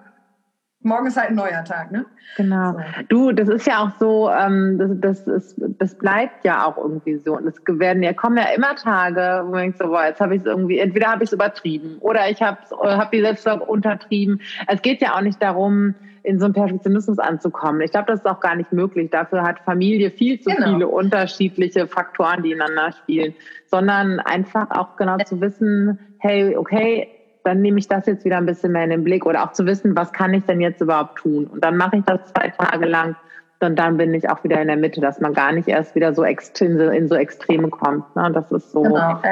morgen 0.81 1.07
ist 1.07 1.17
halt 1.17 1.31
ein 1.31 1.35
neuer 1.35 1.65
Tag, 1.65 1.91
ne? 1.91 2.07
Genau. 2.37 2.73
So. 2.73 2.79
Du, 3.09 3.33
das 3.33 3.49
ist 3.49 3.67
ja 3.67 3.81
auch 3.83 3.91
so, 3.99 4.31
ähm, 4.31 4.79
das, 4.79 5.25
das, 5.25 5.27
ist, 5.27 5.57
das 5.79 5.97
bleibt 5.97 6.45
ja 6.45 6.65
auch 6.67 6.77
irgendwie 6.77 7.17
so. 7.17 7.37
Und 7.37 7.47
es 7.47 7.57
werden 7.67 8.03
ja, 8.03 8.13
kommen 8.13 8.37
ja 8.37 8.47
immer 8.55 8.77
Tage, 8.77 9.43
wo 9.45 9.51
man 9.51 9.61
denkt 9.61 9.79
so, 9.79 9.89
boah, 9.89 10.05
jetzt 10.05 10.21
habe 10.21 10.37
ich 10.37 10.43
es 10.43 10.47
irgendwie, 10.47 10.79
entweder 10.79 11.09
habe 11.09 11.25
ich 11.25 11.29
es 11.29 11.33
übertrieben 11.33 11.99
oder 12.01 12.31
ich 12.31 12.41
habe 12.43 12.59
hab 12.71 13.11
die 13.11 13.21
Selbstsorge 13.21 13.65
untertrieben. 13.65 14.41
Es 14.67 14.83
geht 14.83 15.01
ja 15.01 15.17
auch 15.17 15.21
nicht 15.21 15.43
darum, 15.43 15.95
in 16.23 16.39
so 16.39 16.45
einen 16.45 16.55
Perfektionismus 16.55 17.19
anzukommen. 17.19 17.81
Ich 17.81 17.91
glaube, 17.91 18.07
das 18.09 18.21
ist 18.21 18.27
auch 18.27 18.41
gar 18.41 18.55
nicht 18.55 18.73
möglich. 18.73 19.11
Dafür 19.11 19.43
hat 19.43 19.61
Familie 19.61 20.11
viel 20.11 20.41
zu 20.41 20.51
genau. 20.51 20.73
viele 20.73 20.89
unterschiedliche 20.89 21.87
Faktoren, 21.87 22.43
die 22.43 22.53
ineinander 22.53 22.93
spielen, 22.93 23.35
sondern 23.67 24.21
einfach 24.21 24.71
auch 24.71 24.97
genau 24.97 25.17
zu 25.19 25.41
wissen, 25.41 25.99
hey, 26.19 26.57
okay, 26.57 27.09
dann 27.49 27.63
nehme 27.63 27.79
ich 27.79 27.89
das 27.89 28.05
jetzt 28.05 28.27
wieder 28.27 28.37
ein 28.37 28.45
bisschen 28.45 28.73
mehr 28.73 28.85
in 28.85 28.91
den 28.91 29.05
Blick 29.05 29.25
oder 29.25 29.43
auch 29.43 29.53
zu 29.53 29.65
wissen, 29.65 29.97
was 29.97 30.13
kann 30.13 30.35
ich 30.35 30.45
denn 30.45 30.61
jetzt 30.61 30.83
überhaupt 30.83 31.17
tun? 31.17 31.47
Und 31.47 31.65
dann 31.65 31.79
mache 31.79 31.97
ich 31.97 32.05
das 32.05 32.21
zwei 32.33 32.51
Tage 32.51 32.85
lang 32.85 33.17
und 33.61 33.77
dann 33.77 33.97
bin 33.97 34.13
ich 34.13 34.29
auch 34.29 34.45
wieder 34.45 34.61
in 34.61 34.69
der 34.69 34.77
Mitte, 34.77 35.01
dass 35.01 35.19
man 35.19 35.33
gar 35.33 35.53
nicht 35.53 35.67
erst 35.67 35.95
wieder 35.95 36.15
so 36.15 36.23
in, 36.25 37.09
so 37.09 37.15
Extreme 37.15 37.71
kommt. 37.71 38.15
Ne? 38.15 38.31
Das 38.35 38.53
ist 38.53 38.71
so, 38.71 38.83
genau. 38.83 39.23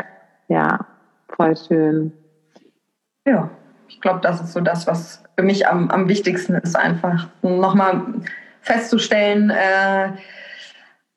ja, 0.49 0.81
voll 1.29 1.55
schön. 1.57 2.13
Ja, 3.27 3.51
ich 3.87 4.01
glaube, 4.01 4.21
das 4.23 4.41
ist 4.41 4.55
so 4.55 4.61
das, 4.61 4.87
was 4.87 5.23
für 5.37 5.45
mich 5.45 5.69
am, 5.69 5.91
am 5.91 6.09
wichtigsten 6.09 6.55
ist, 6.55 6.75
einfach 6.75 7.29
nochmal 7.43 8.01
festzustellen, 8.63 9.51
äh, 9.51 10.09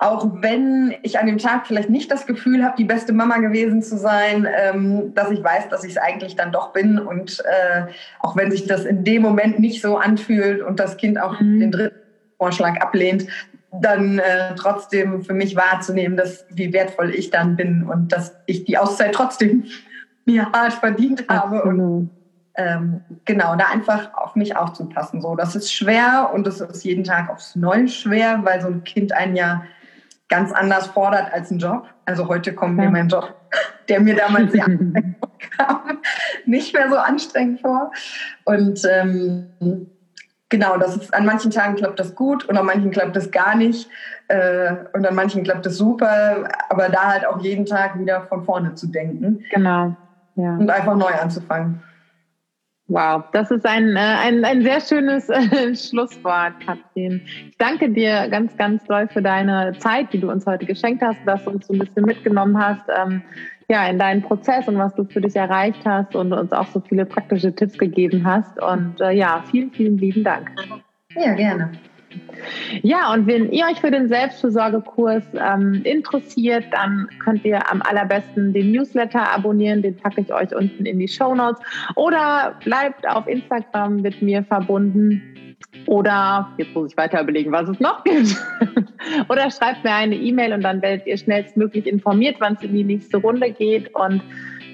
auch 0.01 0.29
wenn 0.41 0.95
ich 1.03 1.19
an 1.19 1.27
dem 1.27 1.37
Tag 1.37 1.67
vielleicht 1.67 1.89
nicht 1.89 2.09
das 2.09 2.25
Gefühl 2.25 2.63
habe, 2.63 2.75
die 2.77 2.85
beste 2.85 3.11
Mama 3.11 3.37
gewesen 3.39 3.83
zu 3.83 3.97
sein, 3.97 4.47
ähm, 4.49 5.13
dass 5.13 5.29
ich 5.29 5.43
weiß, 5.43 5.67
dass 5.67 5.83
ich 5.83 5.91
es 5.91 5.97
eigentlich 5.97 6.37
dann 6.37 6.53
doch 6.53 6.71
bin. 6.71 6.97
Und 6.97 7.43
äh, 7.45 7.91
auch 8.19 8.37
wenn 8.37 8.49
sich 8.49 8.65
das 8.65 8.85
in 8.85 9.03
dem 9.03 9.21
Moment 9.21 9.59
nicht 9.59 9.81
so 9.81 9.97
anfühlt 9.97 10.61
und 10.61 10.79
das 10.79 10.95
Kind 10.95 11.21
auch 11.21 11.41
mhm. 11.41 11.59
den 11.59 11.71
dritten 11.71 11.99
Vorschlag 12.37 12.79
ablehnt, 12.79 13.27
dann 13.73 14.19
äh, 14.19 14.55
trotzdem 14.55 15.21
für 15.21 15.33
mich 15.33 15.57
wahrzunehmen, 15.57 16.15
dass 16.15 16.45
wie 16.49 16.71
wertvoll 16.71 17.13
ich 17.13 17.29
dann 17.29 17.57
bin 17.57 17.83
und 17.83 18.13
dass 18.13 18.33
ich 18.45 18.63
die 18.63 18.77
Auszeit 18.77 19.13
trotzdem 19.13 19.65
mir 20.25 20.49
hart 20.53 20.73
verdient 20.73 21.25
habe. 21.27 21.57
Absolut. 21.57 21.77
Und 21.77 22.09
ähm, 22.55 23.01
genau, 23.25 23.57
da 23.57 23.65
einfach 23.65 24.13
auf 24.13 24.35
mich 24.35 24.55
aufzupassen. 24.55 25.21
So, 25.21 25.35
das 25.35 25.57
ist 25.57 25.73
schwer 25.73 26.31
und 26.33 26.47
es 26.47 26.61
ist 26.61 26.85
jeden 26.85 27.03
Tag 27.03 27.29
aufs 27.29 27.57
Neue 27.57 27.89
schwer, 27.89 28.39
weil 28.43 28.61
so 28.61 28.67
ein 28.67 28.85
Kind 28.85 29.11
einen 29.11 29.35
ja 29.35 29.63
ganz 30.29 30.51
anders 30.51 30.87
fordert 30.87 31.33
als 31.33 31.51
ein 31.51 31.59
Job. 31.59 31.87
Also 32.05 32.27
heute 32.27 32.53
kommt 32.53 32.77
ja. 32.77 32.85
mir 32.85 32.91
mein 32.91 33.09
Job, 33.09 33.33
der 33.89 33.99
mir 33.99 34.15
damals 34.15 34.51
sehr 34.51 34.65
kam, 35.57 35.99
nicht 36.45 36.73
mehr 36.73 36.89
so 36.89 36.95
anstrengend 36.95 37.61
vor. 37.61 37.91
Und 38.45 38.81
ähm, 38.89 39.87
genau, 40.49 40.77
das 40.77 40.95
ist 40.95 41.13
an 41.13 41.25
manchen 41.25 41.51
Tagen 41.51 41.75
klappt 41.75 41.99
das 41.99 42.15
gut 42.15 42.45
und 42.45 42.57
an 42.57 42.65
manchen 42.65 42.91
klappt 42.91 43.15
das 43.15 43.31
gar 43.31 43.55
nicht. 43.55 43.89
Äh, 44.27 44.75
und 44.93 45.05
an 45.05 45.15
manchen 45.15 45.43
klappt 45.43 45.65
es 45.65 45.77
super, 45.77 46.47
aber 46.69 46.89
da 46.89 47.11
halt 47.11 47.25
auch 47.25 47.39
jeden 47.41 47.65
Tag 47.65 47.99
wieder 47.99 48.21
von 48.21 48.45
vorne 48.45 48.75
zu 48.75 48.87
denken. 48.87 49.43
Genau. 49.51 49.95
Ja. 50.35 50.55
Und 50.55 50.69
einfach 50.69 50.95
neu 50.95 51.11
anzufangen. 51.21 51.81
Wow, 52.89 53.23
das 53.33 53.51
ist 53.51 53.67
ein, 53.67 53.95
äh, 53.95 53.99
ein, 53.99 54.43
ein 54.43 54.63
sehr 54.63 54.81
schönes 54.81 55.29
äh, 55.29 55.75
Schlusswort, 55.75 56.53
Katrin. 56.65 57.21
Ich 57.47 57.57
danke 57.59 57.89
dir 57.91 58.27
ganz, 58.29 58.57
ganz 58.57 58.83
doll 58.85 59.07
für 59.07 59.21
deine 59.21 59.73
Zeit, 59.77 60.11
die 60.11 60.19
du 60.19 60.31
uns 60.31 60.47
heute 60.47 60.65
geschenkt 60.65 61.03
hast, 61.03 61.19
dass 61.25 61.43
du 61.43 61.51
uns 61.51 61.67
so 61.67 61.73
ein 61.73 61.79
bisschen 61.79 62.03
mitgenommen 62.03 62.57
hast, 62.57 62.81
ähm, 62.89 63.21
ja, 63.69 63.87
in 63.87 63.99
deinen 63.99 64.23
Prozess 64.23 64.67
und 64.67 64.79
was 64.79 64.95
du 64.95 65.05
für 65.05 65.21
dich 65.21 65.35
erreicht 65.35 65.85
hast 65.85 66.15
und 66.15 66.33
uns 66.33 66.51
auch 66.51 66.65
so 66.65 66.79
viele 66.79 67.05
praktische 67.05 67.53
Tipps 67.53 67.77
gegeben 67.77 68.25
hast. 68.25 68.59
Und 68.59 68.99
äh, 68.99 69.11
ja, 69.11 69.43
vielen, 69.51 69.69
vielen 69.69 69.99
lieben 69.99 70.23
Dank. 70.23 70.49
Ja, 71.15 71.33
gerne. 71.35 71.71
Ja, 72.81 73.13
und 73.13 73.27
wenn 73.27 73.51
ihr 73.51 73.65
euch 73.65 73.79
für 73.79 73.91
den 73.91 74.07
Selbstversorgekurs 74.07 75.23
ähm, 75.33 75.81
interessiert, 75.83 76.65
dann 76.71 77.07
könnt 77.23 77.43
ihr 77.45 77.69
am 77.71 77.81
allerbesten 77.81 78.53
den 78.53 78.71
Newsletter 78.71 79.31
abonnieren. 79.31 79.81
Den 79.81 79.95
packe 79.95 80.21
ich 80.21 80.33
euch 80.33 80.55
unten 80.55 80.85
in 80.85 80.99
die 80.99 81.07
Show 81.07 81.35
Notes. 81.35 81.61
Oder 81.95 82.55
bleibt 82.63 83.07
auf 83.07 83.27
Instagram 83.27 83.97
mit 83.97 84.21
mir 84.21 84.43
verbunden. 84.43 85.55
Oder, 85.85 86.49
jetzt 86.57 86.73
muss 86.73 86.91
ich 86.91 86.97
weiter 86.97 87.21
überlegen, 87.21 87.51
was 87.51 87.69
es 87.69 87.79
noch 87.79 88.03
gibt. 88.03 88.35
Oder 89.29 89.49
schreibt 89.51 89.83
mir 89.83 89.93
eine 89.93 90.15
E-Mail 90.15 90.53
und 90.53 90.61
dann 90.61 90.81
werdet 90.81 91.07
ihr 91.07 91.17
schnellstmöglich 91.17 91.87
informiert, 91.87 92.37
wann 92.39 92.55
es 92.55 92.63
in 92.63 92.73
die 92.73 92.83
nächste 92.83 93.17
Runde 93.17 93.51
geht. 93.51 93.93
Und 93.95 94.21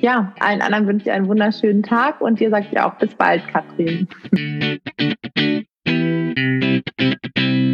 ja, 0.02 0.34
allen 0.39 0.62
anderen 0.62 0.88
wünsche 0.88 1.08
ich 1.08 1.12
einen 1.12 1.28
wunderschönen 1.28 1.84
Tag 1.84 2.21
und 2.21 2.39
dir 2.39 2.50
sagt 2.50 2.74
ja 2.74 2.89
auch 2.89 2.95
bis 2.95 3.13
bald, 3.15 3.41
Katrin. 3.48 4.08
Thank 6.84 7.20
you. 7.38 7.64